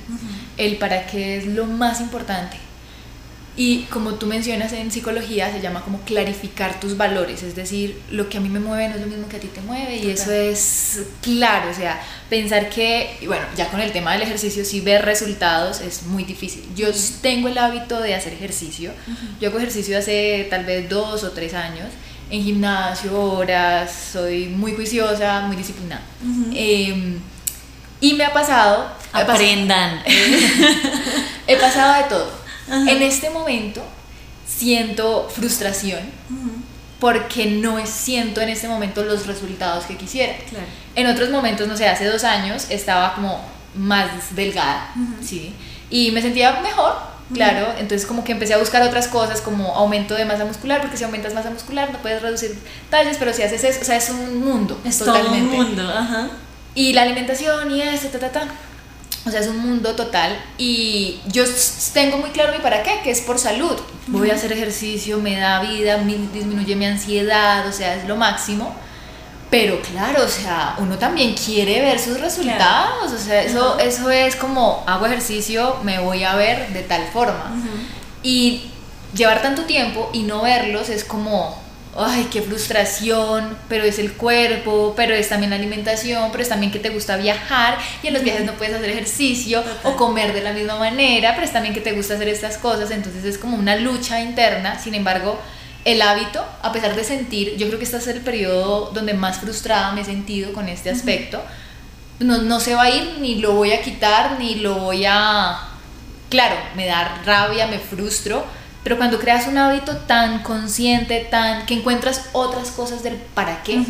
[0.58, 2.56] El para qué es lo más importante.
[3.62, 8.30] Y como tú mencionas en psicología, se llama como clarificar tus valores, es decir, lo
[8.30, 9.96] que a mí me mueve no es lo mismo que a ti te mueve.
[9.98, 12.00] Y eso es claro, o sea,
[12.30, 16.62] pensar que, bueno, ya con el tema del ejercicio, si ver resultados es muy difícil.
[16.74, 18.92] Yo s- tengo el hábito de hacer ejercicio,
[19.40, 21.88] yo hago ejercicio hace tal vez dos o tres años,
[22.30, 26.00] en gimnasio, horas, soy muy juiciosa, muy disciplinada.
[26.54, 27.18] Em,
[28.00, 28.90] y me ha pasado...
[29.12, 30.02] he pas- Aprendan.
[31.46, 32.39] He pasado de todo.
[32.70, 33.82] En este momento
[34.46, 36.00] siento frustración
[37.00, 40.36] porque no siento en este momento los resultados que quisiera.
[40.48, 40.66] Claro.
[40.94, 43.40] En otros momentos, no sé, hace dos años estaba como
[43.74, 44.92] más delgada,
[45.22, 45.54] ¿sí?
[45.88, 46.94] Y me sentía mejor,
[47.32, 47.68] claro.
[47.78, 51.04] Entonces como que empecé a buscar otras cosas como aumento de masa muscular, porque si
[51.04, 52.56] aumentas masa muscular no puedes reducir
[52.90, 54.78] tallas, pero si haces eso, o sea, es un mundo.
[54.84, 55.56] Es todo un totalmente.
[55.56, 56.28] mundo, ajá.
[56.74, 58.48] Y la alimentación y esto, ta, ta, ta.
[59.26, 60.38] O sea, es un mundo total.
[60.56, 61.44] Y yo
[61.92, 63.76] tengo muy claro mi para qué, que es por salud.
[64.06, 68.16] Voy a hacer ejercicio, me da vida, mi- disminuye mi ansiedad, o sea, es lo
[68.16, 68.74] máximo.
[69.50, 73.12] Pero claro, o sea, uno también quiere ver sus resultados.
[73.12, 77.52] O sea, eso, eso es como hago ejercicio, me voy a ver de tal forma.
[78.22, 78.70] Y
[79.14, 81.60] llevar tanto tiempo y no verlos es como,
[82.02, 86.72] ay, qué frustración, pero es el cuerpo, pero es también la alimentación, pero es también
[86.72, 90.42] que te gusta viajar y en los viajes no puedes hacer ejercicio o comer de
[90.42, 93.56] la misma manera, pero es también que te gusta hacer estas cosas, entonces es como
[93.56, 95.38] una lucha interna, sin embargo,
[95.84, 99.38] el hábito, a pesar de sentir, yo creo que este es el periodo donde más
[99.38, 101.42] frustrada me he sentido con este aspecto,
[102.18, 105.58] no, no se va a ir, ni lo voy a quitar, ni lo voy a...
[106.28, 108.44] Claro, me da rabia, me frustro,
[108.82, 113.84] pero cuando creas un hábito tan consciente, tan que encuentras otras cosas del para qué,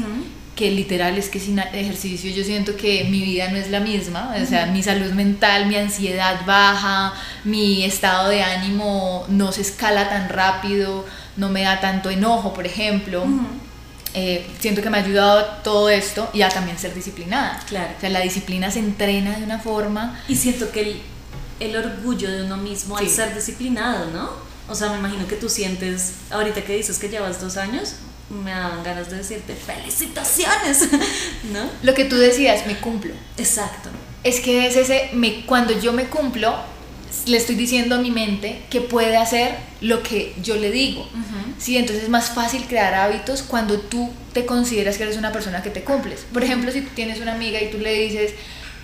[0.57, 4.34] que literal es que sin ejercicio yo siento que mi vida no es la misma,
[4.41, 7.14] o sea, mi salud mental, mi ansiedad baja,
[7.45, 12.66] mi estado de ánimo no se escala tan rápido, no me da tanto enojo, por
[12.66, 13.24] ejemplo.
[14.12, 17.61] Eh, siento que me ha ayudado todo esto y a también ser disciplinada.
[17.68, 17.93] Claro.
[17.97, 20.18] O sea, la disciplina se entrena de una forma.
[20.26, 21.01] Y siento que el,
[21.61, 23.14] el orgullo de uno mismo al Sí.
[23.14, 24.49] ser disciplinado, ¿no?
[24.71, 27.97] O sea, me imagino que tú sientes, ahorita que dices que llevas dos años,
[28.31, 30.89] me dan ganas de decirte felicitaciones,
[31.53, 31.68] ¿no?
[31.83, 33.12] Lo que tú decías, me cumplo.
[33.37, 33.91] Exacto.
[34.23, 36.55] Es que es ese, me, cuando yo me cumplo,
[37.27, 41.09] le estoy diciendo a mi mente que puede hacer lo que yo le digo.
[41.59, 45.62] Sí, entonces es más fácil crear hábitos cuando tú te consideras que eres una persona
[45.62, 46.21] que te cumples.
[46.33, 48.35] Por ejemplo, si tú tienes una amiga y tú le dices,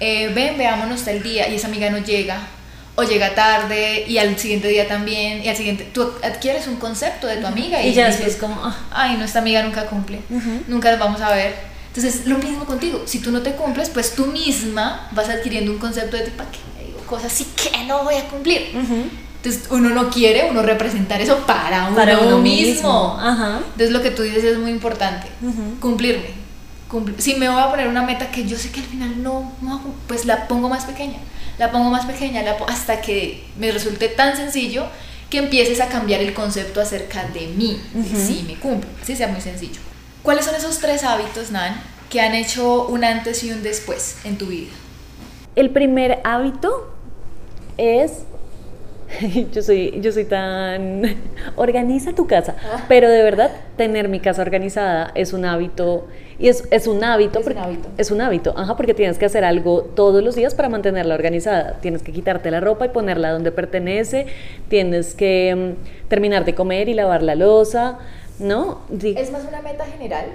[0.00, 2.48] eh, ven, veámonos tal día, y esa amiga no llega,
[2.96, 7.26] o llega tarde, y al siguiente día también, y al siguiente, tú adquieres un concepto
[7.26, 9.86] de tu amiga y, Y ya dices, después como, ah, ay, no, esta amiga nunca
[9.86, 10.20] cumple,
[10.66, 11.54] nunca nos vamos a ver.
[11.94, 15.78] Entonces, lo mismo contigo, si tú no te cumples, pues tú misma vas adquiriendo un
[15.78, 18.68] concepto de ti, ¿para qué me digo cosas así que no voy a cumplir?
[18.74, 22.72] Entonces, uno no quiere, uno representar eso para uno, para uno mismo.
[22.72, 23.16] mismo.
[23.20, 23.58] Ajá.
[23.64, 25.78] Entonces, lo que tú dices es muy importante, Ujú.
[25.80, 26.30] cumplirme.
[26.90, 29.52] Cumpl- si me voy a poner una meta que yo sé que al final no,
[29.60, 31.18] no pues la pongo más pequeña,
[31.58, 34.86] la pongo más pequeña, la po- hasta que me resulte tan sencillo
[35.30, 37.80] que empieces a cambiar el concepto acerca de mí,
[38.14, 39.80] si me cumplo, así sea muy sencillo.
[40.22, 41.80] ¿Cuáles son esos tres hábitos, Nan,
[42.10, 44.70] que han hecho un antes y un después en tu vida?
[45.56, 46.92] El primer hábito
[47.78, 48.12] es
[49.52, 51.02] yo soy, yo soy tan
[51.56, 52.56] organiza tu casa,
[52.88, 56.06] pero de verdad tener mi casa organizada es un hábito
[56.38, 57.88] y es, es un hábito, Es un porque- hábito.
[57.96, 61.78] es un hábito, ajá, porque tienes que hacer algo todos los días para mantenerla organizada.
[61.80, 64.26] Tienes que quitarte la ropa y ponerla donde pertenece,
[64.68, 68.00] tienes que mm, terminar de comer y lavar la losa,
[68.38, 68.80] ¿no?
[69.00, 70.26] Es más una meta general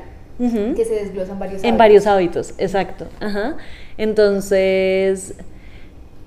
[0.75, 3.05] que se desglosan varios En varios hábitos, exacto.
[3.19, 3.57] Ajá.
[4.25, 5.35] Entonces,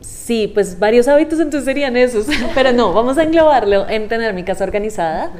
[0.04, 2.26] sí, pues varios hábitos entonces serían esos.
[2.54, 5.32] Pero no, vamos a englobarlo en tener mi casa organizada.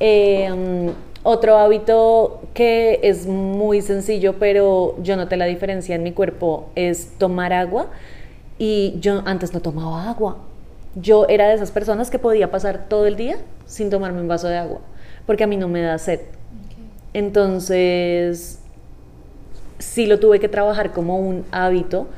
[0.00, 0.92] Eh,
[1.24, 7.12] otro hábito que es muy sencillo, pero yo noté la diferencia en mi cuerpo, es
[7.16, 7.86] tomar agua.
[8.58, 10.38] Y yo antes no tomaba agua.
[10.96, 14.48] Yo era de esas personas que podía pasar todo el día sin tomarme un vaso
[14.48, 14.80] de agua,
[15.24, 16.20] porque a mí no me da sed.
[17.14, 18.60] Entonces,
[19.78, 22.08] sí lo tuve que trabajar como un hábito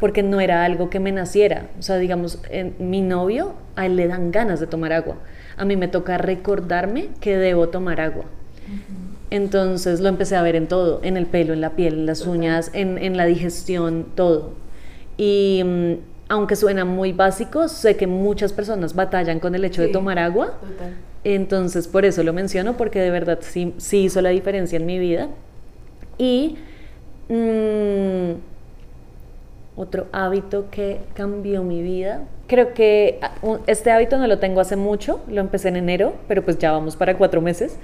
[0.00, 1.68] porque no era algo que me naciera.
[1.78, 5.16] O sea, digamos, en- mi novio, a él le dan ganas de tomar agua.
[5.56, 8.24] A mí me toca recordarme que debo tomar agua.
[9.30, 12.26] Entonces lo empecé a ver en todo, en el pelo, en la piel, en las
[12.26, 14.52] uñas, en, en la digestión, todo.
[15.16, 15.92] Y mm,
[16.28, 20.58] aunque suena muy básico, sé que muchas personas batallan con el hecho de tomar agua.
[20.60, 20.94] Total.
[21.24, 24.98] Entonces, por eso lo menciono, porque de verdad sí, sí hizo la diferencia en mi
[24.98, 25.28] vida.
[26.18, 26.56] Y
[27.28, 28.32] mm,
[29.76, 33.34] otro hábito que cambió mi vida, creo que ah,
[33.66, 36.96] este hábito no lo tengo hace mucho, lo empecé en enero, pero pues ya vamos
[36.96, 37.78] para cuatro meses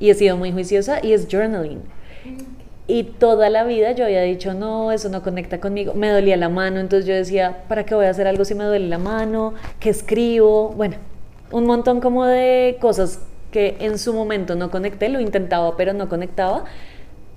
[0.00, 1.82] y he sido muy juiciosa y es journaling.
[2.90, 5.92] Y toda la vida yo había dicho, no, eso no conecta conmigo.
[5.92, 8.64] Me dolía la mano, entonces yo decía, ¿para qué voy a hacer algo si me
[8.64, 9.52] duele la mano?
[9.78, 10.70] ¿Qué escribo?
[10.70, 10.96] Bueno,
[11.50, 13.20] un montón como de cosas
[13.50, 16.64] que en su momento no conecté, lo intentaba, pero no conectaba.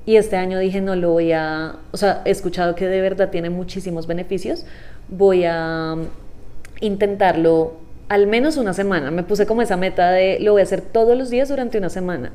[0.05, 3.29] Y este año dije, no lo voy a, o sea, he escuchado que de verdad
[3.29, 4.65] tiene muchísimos beneficios,
[5.09, 6.05] voy a mm,
[6.81, 7.73] intentarlo
[8.09, 9.11] al menos una semana.
[9.11, 11.89] Me puse como esa meta de, lo voy a hacer todos los días durante una
[11.89, 12.31] semana.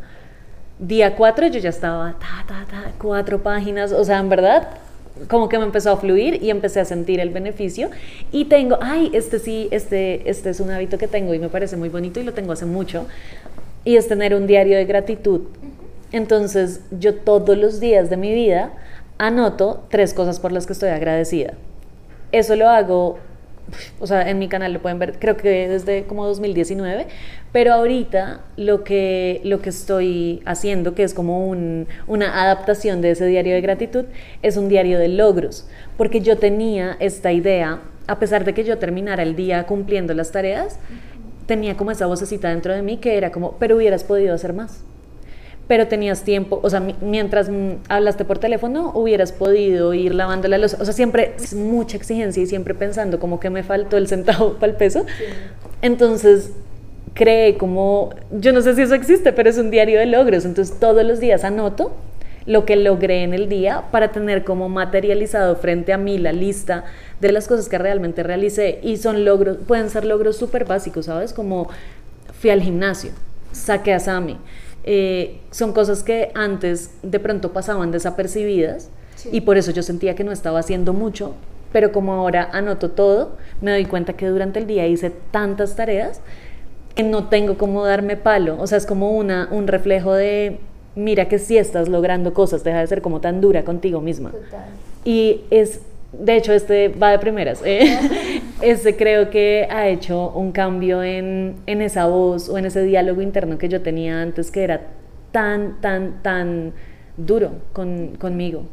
[0.78, 4.68] Día 4 yo ya estaba, ta, ta, ta, cuatro páginas, o sea, en verdad,
[5.28, 7.90] como que me empezó a fluir y empecé a sentir el beneficio.
[8.30, 11.76] Y tengo, ay, este sí, este, este es un hábito que tengo y me parece
[11.76, 13.06] muy bonito y lo tengo hace mucho.
[13.84, 15.42] Y es tener un diario de gratitud.
[16.12, 18.72] Entonces, yo todos los días de mi vida
[19.18, 21.54] anoto tres cosas por las que estoy agradecida.
[22.32, 23.18] Eso lo hago,
[23.98, 27.06] o sea, en mi canal lo pueden ver, creo que desde como 2019,
[27.52, 33.12] pero ahorita lo que, lo que estoy haciendo, que es como un- una adaptación de
[33.12, 34.04] ese diario de gratitud,
[34.42, 38.78] es un diario de logros, porque yo tenía esta idea, a pesar de que yo
[38.78, 40.78] terminara el día cumpliendo las tareas,
[41.46, 44.84] tenía como esa vocecita dentro de mí que era como, pero hubieras podido hacer más
[45.68, 50.46] pero tenías tiempo, o sea, mi- mientras mm, hablaste por teléfono, hubieras podido ir lavando
[50.48, 50.76] la losa.
[50.80, 54.54] O sea, siempre es mucha exigencia y siempre pensando como que me faltó el centavo
[54.60, 55.04] para el peso.
[55.82, 56.52] Entonces,
[57.14, 60.44] creé como, yo no sé si eso existe, pero es un diario de logros.
[60.44, 61.92] Entonces, todos los días anoto
[62.46, 66.84] lo que logré en el día para tener como materializado frente a mí la lista
[67.20, 71.32] de las cosas que realmente realicé y son logros, pueden ser logros súper básicos, ¿sabes?
[71.32, 71.68] Como
[72.38, 73.10] fui al gimnasio,
[73.50, 74.36] saqué a Sami.
[74.88, 78.88] Eh, son cosas que antes de pronto pasaban desapercibidas
[79.32, 81.34] y por eso yo sentía que no estaba haciendo mucho,
[81.72, 86.20] pero como ahora anoto todo, me doy cuenta que durante el día hice tantas tareas
[86.94, 90.58] que no tengo como darme palo, o sea, es como una, un reflejo de,
[90.94, 94.30] mira que si estás logrando cosas, deja de ser como tan dura contigo misma.
[94.30, 94.66] Total.
[95.04, 95.80] Y es,
[96.12, 97.60] de hecho, este va de primeras.
[97.64, 97.98] ¿eh?
[98.60, 103.22] este creo que ha hecho un cambio en, en esa voz o en ese diálogo
[103.22, 104.80] interno que yo tenía antes, que era
[105.32, 106.72] tan, tan, tan
[107.16, 108.64] duro con, conmigo.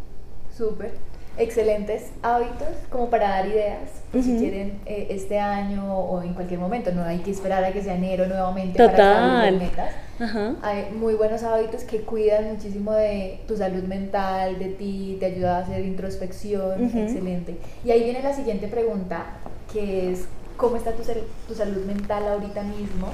[0.56, 0.92] Súper.
[1.36, 6.60] Excelentes hábitos como para dar ideas, por si quieren eh, este año o en cualquier
[6.60, 6.92] momento.
[6.92, 9.56] No hay que esperar a que sea enero nuevamente para Total.
[9.56, 10.58] establecer metas.
[10.62, 15.58] Hay muy buenos hábitos que cuidan muchísimo de tu salud mental, de ti, te ayuda
[15.58, 17.58] a hacer introspección, excelente.
[17.84, 19.26] Y ahí viene la siguiente pregunta,
[19.74, 21.04] que es, ¿cómo está tu,
[21.48, 23.10] tu salud mental ahorita mismo?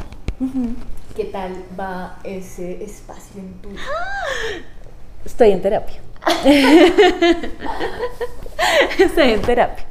[1.16, 3.82] ¿Qué tal va ese espacio en tu vida?
[5.26, 5.99] Estoy en terapia.
[8.99, 9.86] Estoy en terapia.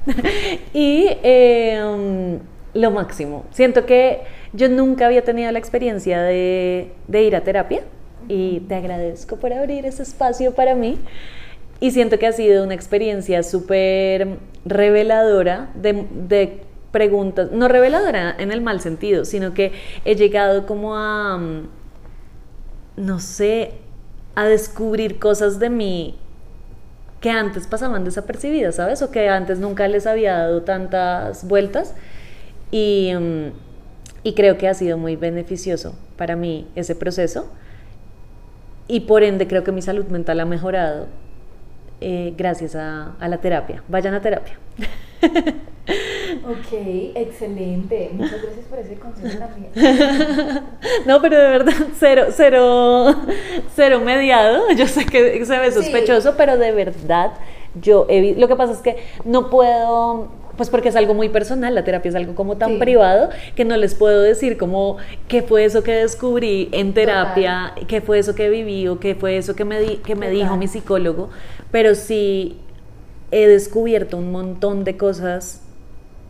[0.73, 2.39] Y eh, um,
[2.75, 3.45] lo máximo.
[3.51, 4.21] Siento que
[4.53, 7.83] yo nunca había tenido la experiencia de, de ir a terapia
[8.29, 10.99] y te agradezco por abrir ese espacio para mí.
[11.81, 14.39] Y siento que ha sido una experiencia súper
[14.69, 16.63] reveladora de,
[16.93, 19.73] preguntas, no reveladora en el mal sentido, sino que
[20.05, 21.67] he llegado como a, um,
[22.97, 23.73] no sé,
[24.35, 26.19] a descubrir cosas de mí
[27.21, 29.03] que antes pasaban desapercibidas, ¿sabes?
[29.03, 31.95] O que antes nunca les había dado tantas vueltas.
[32.71, 33.53] Y, mm,
[34.23, 37.51] y creo que ha sido muy beneficioso para mí ese proceso.
[38.87, 41.07] Y por ende creo que mi salud mental ha mejorado
[42.01, 43.83] eh, gracias a, a la terapia.
[43.89, 44.55] Vayan a terapia.
[46.45, 46.73] Ok,
[47.15, 48.11] excelente.
[48.13, 49.71] Muchas gracias por ese consejo también.
[51.07, 53.15] No, pero de verdad, cero, cero,
[53.75, 54.71] cero mediado.
[54.73, 55.79] Yo sé que se ve Sí.
[55.83, 57.33] sospechoso, pero de verdad,
[57.81, 60.29] yo he Lo que pasa es que no puedo,
[60.59, 62.79] pues porque es algo muy personal, la terapia es algo como tan Sí.
[62.79, 64.99] privado que no les puedo decir como
[65.29, 69.39] qué fue eso que descubrí en terapia, qué fue eso que viví o qué fue
[69.39, 70.59] eso que me, di- que me dijo Total.
[70.59, 71.31] mi psicólogo,
[71.71, 72.59] pero sí
[73.31, 75.63] he descubierto un montón de cosas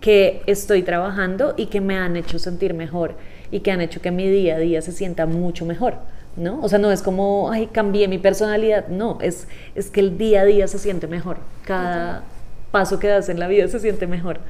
[0.01, 3.15] que estoy trabajando y que me han hecho sentir mejor
[3.51, 5.95] y que han hecho que mi día a día se sienta mucho mejor,
[6.37, 6.61] ¿no?
[6.63, 10.43] O sea, no es como, ay, cambié mi personalidad, no, es, es que el día
[10.43, 12.23] a día se siente mejor, cada
[12.71, 14.41] paso que das en la vida se siente mejor.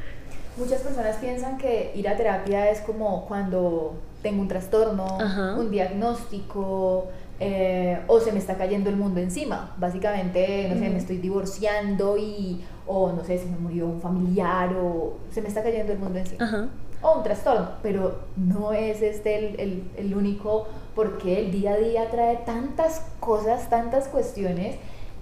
[0.57, 5.55] Muchas personas piensan que ir a terapia es como cuando tengo un trastorno, Ajá.
[5.55, 7.07] un diagnóstico
[7.41, 9.75] eh, o se me está cayendo el mundo encima.
[9.79, 14.75] Básicamente, no sé, me estoy divorciando y, o no sé, se me murió un familiar
[14.75, 16.45] o se me está cayendo el mundo encima.
[16.45, 16.67] Ajá.
[17.01, 20.67] O un trastorno, pero no es este el, el- el único
[20.97, 24.75] porque el día a día trae tantas cosas, tantas cuestiones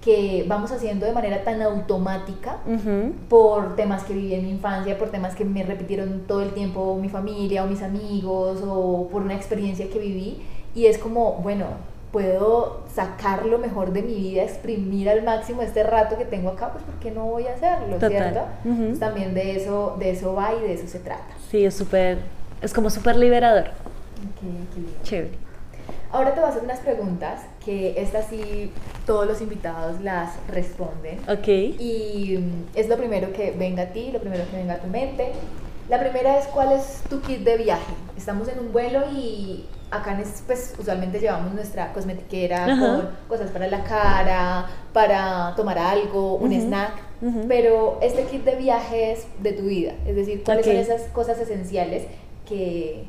[0.07, 3.12] que vamos haciendo de manera tan automática Ujú.
[3.28, 6.96] por temas que viví en mi infancia, por temas que me repitieron todo el tiempo
[7.02, 10.46] mi familia o mis amigos o por una experiencia que viví
[10.76, 11.66] y es como, bueno,
[12.12, 16.70] puedo sacar lo mejor de mi vida, exprimir al máximo este rato que tengo acá,
[16.70, 18.11] pues ¿por qué no voy a hacerlo, Total.
[18.11, 18.40] cierto?
[18.64, 18.70] Ujú.
[18.74, 21.34] Entonces, también de eso, de eso va y de eso se trata.
[21.50, 22.18] Sí, es súper,
[22.62, 23.64] es como súper liberador.
[23.64, 24.40] Ok,
[24.72, 24.92] qué lindo.
[25.02, 25.34] Chévere.
[26.12, 28.70] Ahora te voy a hacer unas preguntas que estas sí
[29.06, 31.18] todos los invitados las responden.
[31.28, 31.48] Ok.
[31.48, 34.86] Y mm, es lo primero que venga a ti, lo primero que venga a tu
[34.86, 35.32] mente.
[35.88, 37.92] La primera es cuál es tu kit de viaje.
[38.16, 42.78] Estamos en un vuelo y acá pues usualmente llevamos nuestra cosmetiquera Ajá.
[42.78, 46.92] con cosas para la cara, para tomar algo, un Ujú, snack.
[47.48, 49.92] Pero este kit de viaje es de tu vida.
[50.06, 50.72] Es decir, cuáles Ok.
[50.72, 52.04] son esas cosas esenciales
[52.48, 53.04] que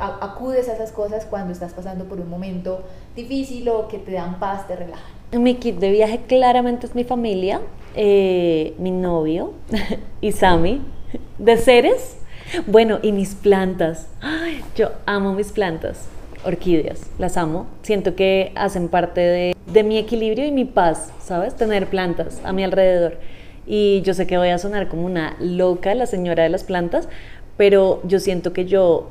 [0.00, 2.82] acudes a esas cosas cuando estás pasando por un momento
[3.14, 5.20] difícil o que te dan paz, te relajan.
[5.32, 7.60] Mi kit de viaje claramente es mi familia,
[7.94, 9.52] eh, mi novio
[10.20, 10.82] y Sammy.
[11.38, 12.16] De seres,
[12.66, 14.08] bueno, y mis plantas.
[14.76, 16.06] Yo amo mis plantas,
[16.44, 17.66] orquídeas, las amo.
[17.82, 21.56] Siento que hacen parte de, de mi equilibrio y mi paz, ¿sabes?
[21.56, 23.18] Tener plantas a mi alrededor.
[23.66, 27.08] Y yo sé que voy a sonar como una loca, la señora de las plantas,
[27.56, 29.10] pero yo siento que yo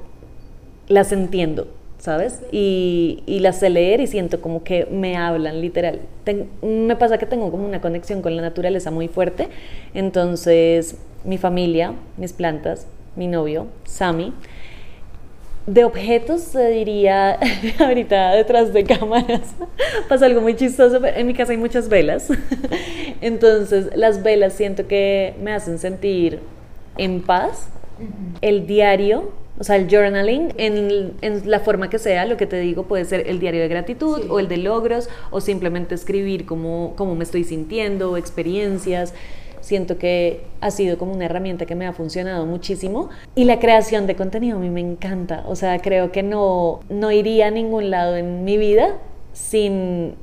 [0.90, 1.68] las entiendo,
[2.00, 2.42] ¿sabes?
[2.52, 6.02] Y, y las sé leer y siento como que me hablan literal.
[6.26, 9.48] Ten- me pasa que tengo como una conexión con la naturaleza muy fuerte.
[9.94, 14.34] Entonces, mi familia, mis plantas, mi novio, Sammy,
[15.68, 17.38] de objetos te diría,
[17.80, 19.42] ahorita detrás de cámaras
[20.10, 22.28] pasa algo muy chistoso, pero en mi casa hay muchas velas,
[23.22, 26.40] entonces las velas siento que me hacen sentir
[26.98, 27.70] en paz,
[28.42, 32.58] el diario, o sea, el journaling, en, en, la forma que sea, lo que te
[32.60, 34.28] digo puede ser el diario de gratitud Sí.
[34.30, 39.14] o el de logros o simplemente escribir cómo, cómo me estoy sintiendo, experiencias.
[39.60, 43.10] Siento que ha sido como una herramienta que me ha funcionado muchísimo.
[43.36, 45.44] Y la creación de contenido a mí me encanta.
[45.48, 48.96] O sea, creo que no, no iría a ningún lado en mi vida
[49.34, 50.16] sin,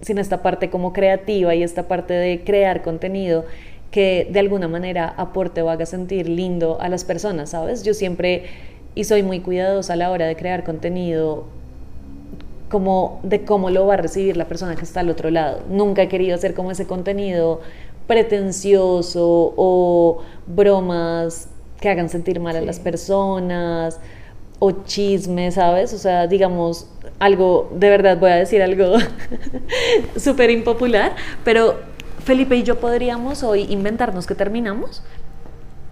[0.00, 3.44] sin esta parte como creativa y esta parte de crear contenido
[3.90, 7.82] que de alguna manera aporte o haga sentir lindo a las personas, ¿sabes?
[7.82, 8.44] Yo siempre,
[8.96, 11.44] y soy muy cuidadosa a la hora de crear contenido,
[12.70, 15.60] como de cómo lo va a recibir la persona que está al otro lado.
[15.68, 17.60] Nunca he querido hacer como ese contenido
[18.06, 24.00] pretencioso o bromas que hagan sentir mal a las personas
[24.58, 25.92] o chismes, ¿sabes?
[25.92, 26.88] O sea, digamos,
[27.18, 28.96] algo, de verdad voy a decir algo
[30.16, 31.76] súper impopular, pero
[32.24, 35.02] Felipe y yo podríamos hoy inventarnos que terminamos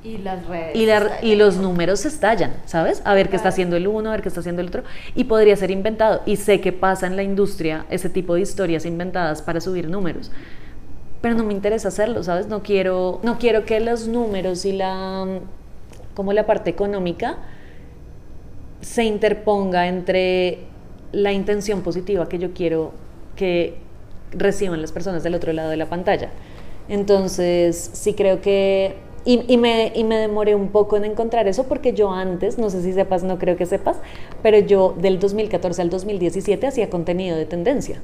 [0.05, 0.77] Y las redes.
[0.77, 3.01] y, la- y los números estallan, ¿sabes?
[3.07, 4.83] A ver qué está haciendo el uno, a ver qué está haciendo el otro.
[5.15, 6.21] Y podría ser inventado.
[6.27, 10.31] Y sé que pasa en la industria ese tipo de historias inventadas para subir números.
[11.23, 12.49] Pero no me interesa hacerlo, ¿sabes?
[12.49, 15.27] No quiero, no quiero que los números y la,
[16.15, 17.39] como la parte económica
[18.83, 20.59] se interponga entre
[21.13, 22.93] la intención positiva que yo quiero
[23.37, 23.79] que
[24.33, 26.29] reciban las personas del otro lado de la pantalla.
[26.91, 28.97] Entonces, sí creo que...
[29.27, 32.83] Y, me, y me demoré un poco en encontrar eso porque yo antes, no sé
[32.83, 33.97] si sepas, no creo que sepas,
[34.43, 38.01] pero yo del 2014 al 2017 hacía contenido de tendencia.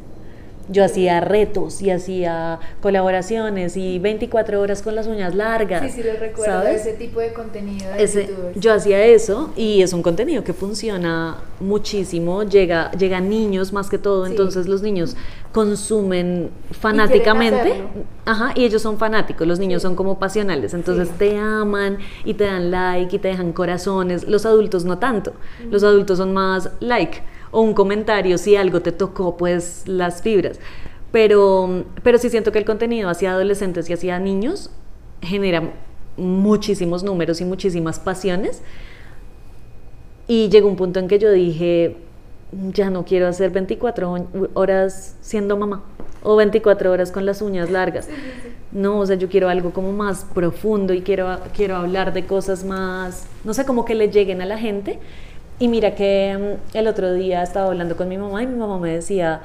[0.71, 5.83] Yo hacía retos y hacía colaboraciones y 24 horas con las uñas largas.
[5.93, 6.53] Sí, sí, lo recuerdo.
[6.63, 6.87] ¿sabes?
[6.87, 8.61] Ese tipo de contenido de Ese- youtubers.
[8.61, 13.89] yo hacía eso y es un contenido que funciona muchísimo, llega, llega a niños más
[13.91, 14.31] que todo, Sí.
[14.31, 15.17] entonces los niños
[15.53, 17.89] consumen fanáticamente, hacerlo.
[18.25, 19.87] ajá, y ellos son fanáticos, los niños Sí.
[19.89, 21.15] son como pasionales, entonces Sí.
[21.19, 25.33] te aman y te dan like y te dejan corazones, los adultos no tanto,
[25.71, 27.23] los adultos son más like
[27.53, 30.59] o un comentario si algo te tocó, pues las fibras.
[31.13, 34.71] Pero, pero sí siento que el contenido hacia adolescentes y hacia niños
[35.23, 35.73] genera
[36.17, 38.63] muchísimos números y muchísimas pasiones.
[40.29, 41.97] Y llegó un punto en que yo dije,
[42.73, 45.83] ya no quiero hacer 24 ho- horas siendo mamá
[46.23, 48.09] o 24 horas con las uñas largas.
[48.71, 52.63] No, o sea, yo quiero algo como más profundo y quiero, quiero hablar de cosas
[52.65, 55.01] más, no sé, como que le lleguen a la gente.
[55.61, 58.79] Y mira que mm, el otro día estaba hablando con mi mamá y mi mamá
[58.79, 59.43] me decía,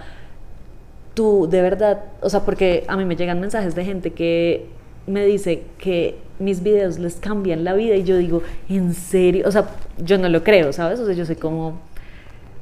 [1.14, 4.66] tú de verdad, o sea, porque a mí me llegan mensajes de gente que
[5.08, 9.46] me dice que mis videos les cambian la vida y yo digo, ¿en serio?
[9.48, 11.00] O sea, yo no lo creo, ¿sabes?
[11.02, 11.80] O sea, yo soy como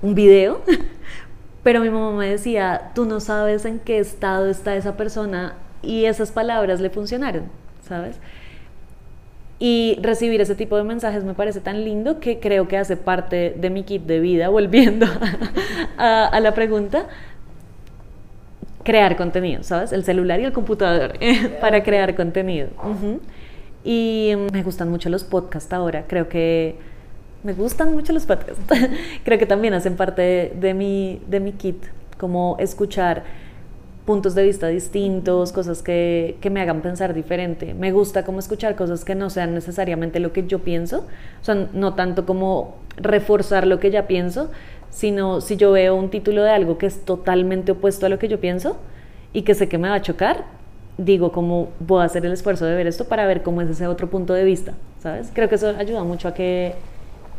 [0.02, 0.62] un video,
[1.64, 6.06] pero mi mamá me decía, tú no sabes en qué estado está esa persona y
[6.06, 7.44] esas palabras le funcionaron,
[7.88, 8.18] ¿sabes?
[9.66, 13.56] Y recibir ese tipo de mensajes me parece tan lindo que creo que hace parte
[13.58, 15.06] de mi kit de vida, volviendo
[15.98, 17.08] a, la pregunta,
[18.84, 19.94] crear contenido, ¿sabes?
[19.94, 21.14] El celular y el computador
[21.62, 22.72] para crear contenido.
[22.84, 23.22] Ujú.
[23.86, 26.76] Y me gustan mucho los podcasts ahora, creo que
[27.42, 28.62] me gustan mucho los podcasts.
[29.24, 31.82] creo que también hacen parte de mi, de mi kit,
[32.18, 33.24] como escuchar
[34.06, 37.74] puntos de vista distintos, cosas que, que me hagan pensar diferente.
[37.74, 41.06] Me gusta como escuchar cosas que no sean necesariamente lo que yo pienso,
[41.42, 44.52] o sea, no tanto como reforzar lo que ya pienso,
[44.90, 48.28] sino si yo veo un título de algo que es totalmente opuesto a lo que
[48.28, 48.78] yo pienso
[49.32, 50.44] y que sé que me va a chocar,
[50.98, 53.88] digo como voy a hacer el esfuerzo de ver esto para ver cómo es ese
[53.88, 55.32] otro punto de vista, ¿sabes?
[55.34, 56.76] Creo que eso ayuda mucho a que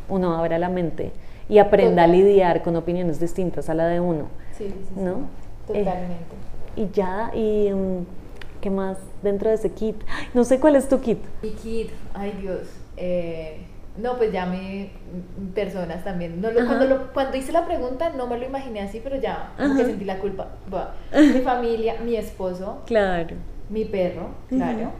[0.08, 1.12] uno abra la mente
[1.48, 5.28] y aprenda a lidiar con opiniones distintas a la de uno, Sí, sí, sí, ¿no?
[5.66, 5.72] sí.
[5.74, 6.14] Eh, Totalmente.
[6.76, 8.06] Y ya, y mm,
[8.60, 9.96] ¿qué más dentro de ese kit?
[10.08, 11.18] Ay, No sé cuál es tu kit.
[11.42, 12.68] Mi kid, ay Dios.
[12.96, 13.58] eh,
[13.96, 14.90] no, pues ya me.
[15.40, 16.40] mm, Personas también.
[16.40, 19.52] No lo- cuando, lo- cuando hice la pregunta no me lo imaginé así, pero ya
[19.56, 20.48] como que sentí la culpa.
[21.12, 23.36] Mi familia, mi esposo, Claro.
[23.70, 24.90] mi perro, claro.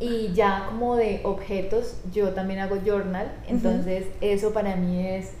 [0.00, 5.32] Y ya como de objetos, yo también hago journal, entonces eso para mí es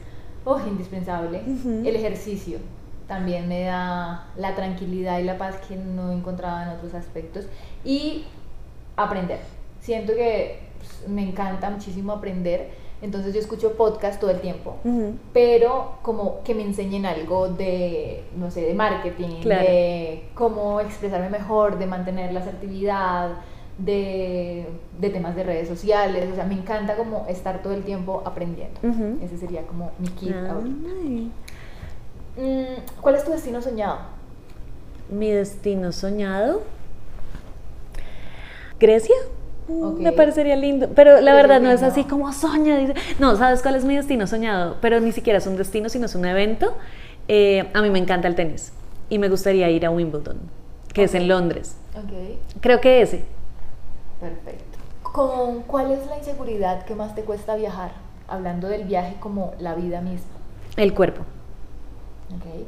[0.44, 1.40] oh, indispensable.
[1.84, 2.58] El ejercicio
[3.08, 7.46] también me da la tranquilidad y la paz que no encontraba en otros aspectos.
[7.84, 8.24] Y
[8.96, 9.38] aprender.
[9.80, 12.70] Siento que pues, me encanta muchísimo aprender,
[13.02, 15.12] entonces yo escucho podcast todo el tiempo Ujú.
[15.34, 19.62] pero como que me enseñen algo de, no sé, de marketing, Claro.
[19.62, 23.32] de cómo expresarme mejor, de mantener la asertividad,
[23.78, 24.66] de,
[24.98, 28.80] de temas de redes sociales, o sea, me encanta como estar todo el tiempo aprendiendo.
[28.82, 29.18] Ujú.
[29.22, 30.88] Ese sería como mi kit ahorita.
[31.02, 31.08] Ay.
[31.08, 31.30] Mm,
[33.00, 33.98] ¿Cuál es tu destino soñado?
[35.08, 36.62] Mi destino soñado.
[38.78, 39.14] Grecia.
[39.68, 40.00] Mm.
[40.02, 42.76] Me parecería lindo, pero la verdad no es así como soña.
[42.78, 44.76] dice- No, ¿sabes cuál es mi destino soñado?
[44.80, 46.74] Pero ni siquiera es un destino, sino es un evento.
[47.28, 48.72] Eh, a mí me encanta el tenis
[49.08, 50.38] y me gustaría ir a Wimbledon,
[50.92, 51.76] que es en Londres.
[51.96, 52.12] Ok,
[52.60, 53.24] Creo que ese.
[54.20, 54.78] perfecto.
[55.02, 57.92] ¿Con cuál es la inseguridad que más te cuesta viajar?
[58.28, 60.26] Hablando del viaje como la vida misma.
[60.76, 61.22] El cuerpo.
[62.34, 62.66] Ok.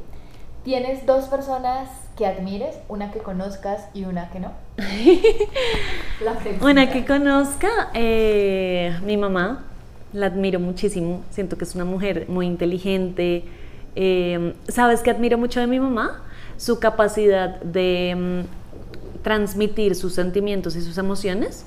[0.63, 4.51] ¿Tienes dos personas que admires, una que conozcas y una que no?
[6.23, 6.37] La.
[6.61, 9.63] Una que conozca, eh, mi mamá,
[10.11, 13.45] la admiro muchísimo, siento que es una mujer muy inteligente.
[13.95, 16.23] Eh, ¿Sabes qué admiro mucho de mi mamá?
[16.57, 21.65] Su capacidad de mm, transmitir sus sentimientos y sus emociones.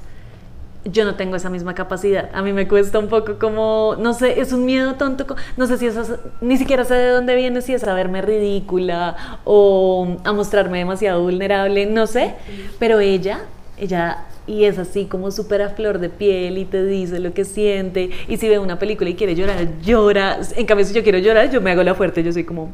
[0.85, 2.29] Yo no tengo esa misma capacidad.
[2.35, 5.27] A mí me cuesta un poco como, no sé, es un miedo tonto.
[5.57, 8.21] No sé si eso, es- ni siquiera sé de dónde viene, si es a verme
[8.21, 12.35] ridícula o a mostrarme demasiado vulnerable, no sé.
[12.81, 13.43] Pero ella,
[13.79, 17.45] ella, y es así como súper a flor de piel y te dice lo que
[17.45, 18.11] siente.
[18.27, 20.41] Y si ve una película y quiere llorar, llora.
[20.57, 22.73] En cambio, si yo quiero llorar, yo me hago la fuerte, yo soy como,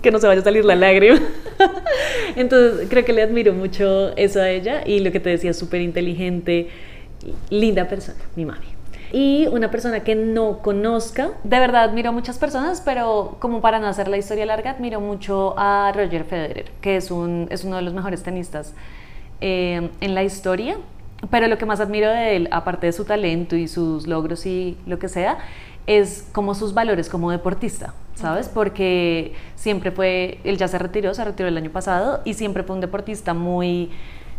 [0.00, 1.20] que no se vaya a salir la lágrima.
[2.36, 5.80] Entonces, creo que le admiro mucho eso a ella y lo que te decía, súper
[5.82, 6.68] inteligente,
[7.50, 8.66] linda persona, mi mami.
[9.12, 13.78] Y una persona que no conozca, de verdad admiro a muchas personas, pero como para
[13.78, 17.76] no hacer la historia larga, admiro mucho a Roger Federer, que es, un, es uno
[17.76, 18.74] de los mejores tenistas
[19.42, 20.78] eh, en la historia.
[21.30, 24.76] Pero lo que más admiro de él, aparte de su talento y sus logros y
[24.86, 25.38] lo que sea,
[25.86, 28.48] es como sus valores como deportista, ¿sabes?
[28.48, 32.74] Porque siempre fue, él ya se retiró, se retiró el año pasado y siempre fue
[32.74, 33.90] un deportista muy,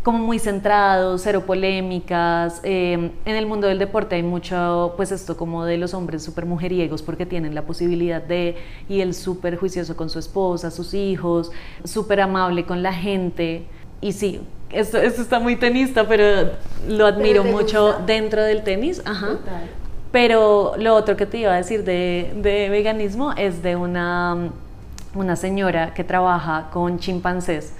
[0.04, 2.60] como muy centrado, cero polémicas.
[2.62, 6.44] eh, en el mundo del deporte hay mucho, pues esto como de los hombres súper
[6.46, 8.56] mujeriegos porque tienen la posibilidad de,
[8.88, 11.50] y él súper juicioso con su esposa, sus hijos,
[11.84, 13.66] súper amable con la gente.
[14.02, 16.50] Y sí, esto, esto está muy tenista, pero
[16.86, 18.02] lo admiro te mucho gusta.
[18.04, 19.02] dentro del tenis.
[19.06, 19.28] Ajá.
[19.38, 19.70] Total.
[20.12, 24.50] Pero lo otro que te iba a decir de, de veganismo es de una,
[25.14, 27.72] una señora que trabaja con chimpancés,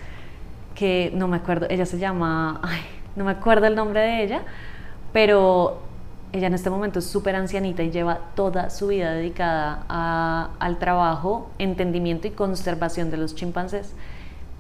[0.75, 2.81] que no me acuerdo, ella se llama, ay,
[3.17, 4.43] no me acuerdo el nombre de ella,
[5.13, 5.79] pero
[6.33, 10.79] ella en este momento es súper ancianita y lleva toda su vida dedicada a- al
[10.79, 13.95] trabajo, entendimiento y conservación de los chimpancés.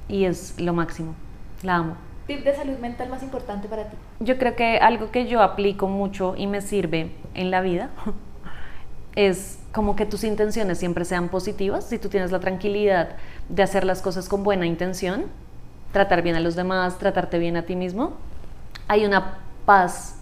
[0.08, 1.14] Y es lo máximo,
[1.62, 1.94] la amo.
[2.28, 3.96] ¿Tip de salud mental más importante para ti?
[4.20, 7.90] Yo creo que algo que yo aplico mucho y me sirve en la vida
[9.16, 11.84] es como que tus intenciones siempre sean positivas.
[11.84, 13.16] Si tú tienes la tranquilidad
[13.48, 15.24] de hacer las cosas con buena intención,
[15.94, 18.12] tratar bien a los demás, tratarte bien a ti mismo,
[18.88, 20.16] hay una paz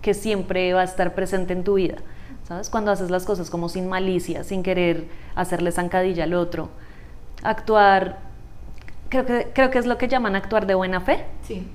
[0.00, 1.96] que siempre va a estar presente en tu vida.
[2.44, 2.70] ¿Sabes?
[2.70, 6.68] Cuando haces las cosas como sin malicia, sin querer hacerle zancadilla al otro.
[7.42, 8.18] Actuar,
[9.08, 11.66] creo que, creo que es lo que llaman actuar de buena fe Sí.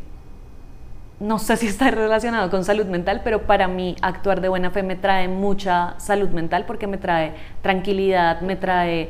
[1.20, 4.84] no sé si está relacionado con salud mental, pero para mí actuar de buena fe
[4.84, 9.10] me trae mucha salud mental porque me trae tranquilidad, me trae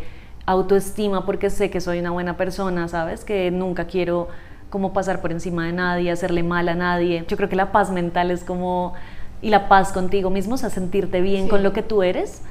[0.52, 3.24] autoestima porque sé que soy una buena persona, ¿sabes?
[3.24, 4.28] Que nunca quiero
[4.70, 7.24] como pasar por encima de nadie, hacerle mal a nadie.
[7.28, 8.94] Yo creo que la paz mental es como,
[9.42, 11.50] y la paz contigo mismo, o sea, sentirte bien Sí.
[11.50, 12.42] con lo que tú eres,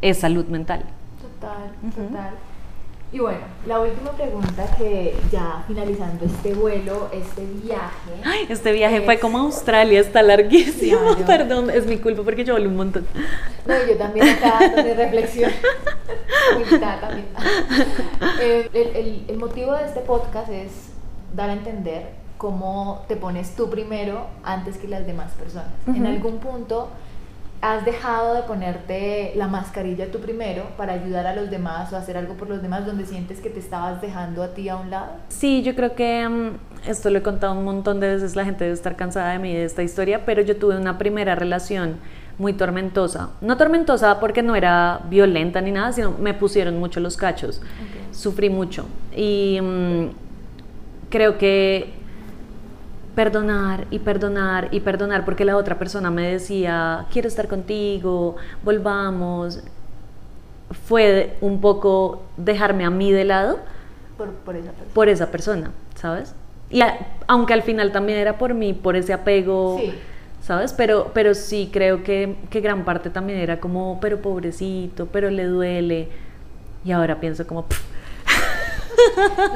[0.00, 0.82] es salud mental.
[1.40, 2.30] Total, total.
[3.10, 8.10] Y bueno, la última pregunta que ya finalizando este vuelo, este viaje.
[8.22, 11.24] Ay, este viaje fue es- como a Australia, está larguísimo, Claro.
[11.26, 13.06] perdón, es mi culpa porque yo hablé un montón.
[13.66, 15.50] No, yo también acá de reflexión.
[17.00, 17.26] También.
[18.40, 20.70] Eh, el, el- el motivo de este podcast es
[21.34, 25.68] dar a entender cómo te pones tú primero antes que las demás personas.
[25.86, 26.06] En Ujú.
[26.06, 26.88] algún punto
[27.60, 32.16] has dejado de ponerte la mascarilla tú primero para ayudar a los demás o hacer
[32.16, 35.12] algo por los demás donde sientes que te estabas dejando a ti a un lado.
[35.28, 38.64] Sí, yo creo que mm, esto lo he contado un montón de veces, la gente
[38.64, 41.96] debe estar cansada de mí de esta historia, pero yo tuve una primera relación
[42.38, 43.30] muy tormentosa.
[43.40, 47.60] No tormentosa porque no era violenta ni nada, sino me pusieron mucho los cachos.
[48.12, 48.86] Sufrí mucho.
[49.16, 50.10] Y mm,
[51.10, 51.97] creo que
[53.22, 59.60] perdonar y perdonar y perdonar porque la otra persona me decía, quiero estar contigo, volvamos,
[60.86, 63.58] fue un poco dejarme a mí de lado
[64.16, 64.94] Por, por esa persona.
[64.94, 66.32] por esa persona, ¿sabes?
[66.70, 66.96] Y a-
[67.26, 69.94] aunque al final también era por mí, por ese apego, Sí.
[70.40, 70.72] ¿sabes?
[70.72, 75.44] Pero, pero sí creo que, que gran parte también era como, pero pobrecito, pero le
[75.46, 76.08] duele.
[76.84, 77.80] Y ahora pienso como, "Pff,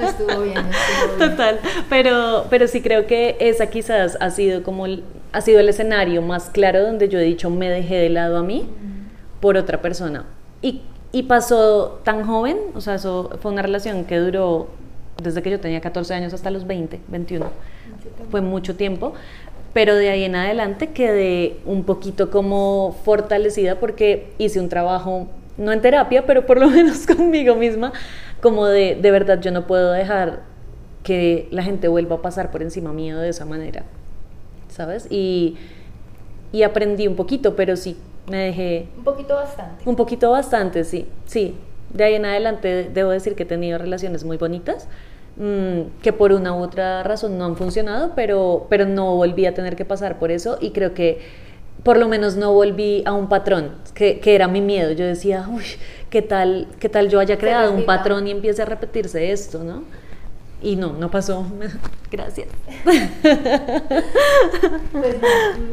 [0.01, 1.31] No estuvo bien, no estuvo bien.
[1.31, 5.69] Total, pero, pero sí creo que esa quizás ha sido como el- ha sido el
[5.69, 8.69] escenario más claro donde yo he dicho me dejé de lado a mí
[9.40, 10.24] por otra persona.
[10.60, 10.82] Y,
[11.12, 14.69] y pasó tan joven, o sea, eso fue una relación que duró
[15.23, 17.47] desde que yo tenía 14 años hasta los 20, 21.
[18.31, 19.12] Fue mucho tiempo,
[19.73, 25.73] pero de ahí en adelante quedé un poquito como fortalecida porque hice un trabajo, no
[25.73, 27.93] en terapia, pero por lo menos conmigo misma,
[28.43, 30.43] como de, de verdad yo no puedo dejar
[31.05, 33.85] que la gente vuelva a pasar por encima mío de esa manera,
[34.69, 35.06] ¿sabes?
[35.10, 35.56] Y,
[36.52, 37.97] y aprendí un poquito, pero sí,
[38.27, 39.89] me dejé Un poquito bastante.
[39.89, 41.56] un poquito bastante, sí, sí.
[41.90, 44.89] De ahí en adelante debo decir que he tenido relaciones muy bonitas,
[45.36, 49.55] mm, que por una u otra razón no han funcionado, pero, pero no volví a
[49.55, 51.20] tener que pasar por eso y creo que
[51.85, 54.93] por lo menos no volví a un patrón, que, que era mi miedo.
[54.93, 55.64] Yo decía, uy,
[56.12, 59.82] ¿qué tal, qué tal yo haya creado un patrón y empiece a repetirse esto, ¿no?
[60.60, 61.47] Y no, no pasó.
[62.12, 62.48] Gracias.
[64.93, 65.16] Pues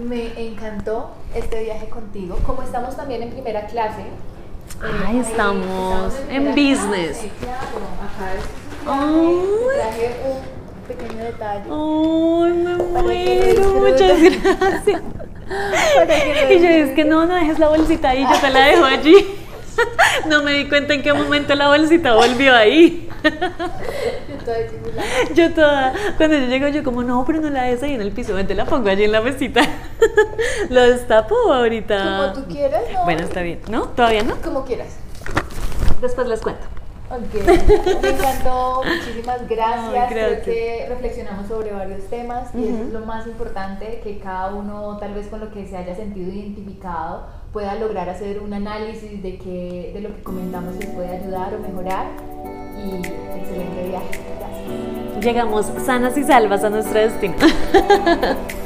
[0.08, 2.40] me encantó este viaje contigo.
[2.46, 4.00] Como estamos también en primera clase.
[4.02, 4.06] eh,
[4.82, 7.18] Ay, ahí estamos en primera business.
[7.18, 8.44] clase, claro, acá es
[9.76, 11.64] traje un pequeño detalle.
[11.70, 13.74] Ay, me muero.
[13.74, 15.02] Muchas gracias.
[16.52, 19.16] Y yo es que no, no dejes la bolsita ahí, yo te la dejo allí.
[20.28, 23.10] No me di cuenta en qué momento la bolsita volvió ahí.
[25.36, 28.12] Yo toda, cuando yo llego yo como, no, pero no la dejes ahí en el
[28.12, 29.62] piso, vente la pongo allí en la mesita.
[30.70, 32.34] Lo destapo ahorita.
[32.34, 33.04] Como tú quieras, ¿no?
[33.04, 33.60] Bueno, está bien.
[33.70, 33.90] ¿No?
[33.90, 34.36] ¿Todavía no?
[34.42, 34.98] Como quieras.
[36.02, 36.66] Después les cuento.
[37.12, 37.44] Ok,
[38.04, 40.10] me encantó, muchísimas gracias.
[40.10, 44.98] Creo que reflexionamos sobre varios temas y eso es lo más importante, que cada uno
[45.00, 49.38] tal vez con lo que se haya sentido identificado pueda lograr hacer un análisis de,
[49.38, 52.08] que, de lo que comentamos les puede ayudar o mejorar
[52.78, 54.20] y excelente viaje.
[54.40, 55.24] Gracias.
[55.26, 57.36] Llegamos sanas y salvas a nuestro destino.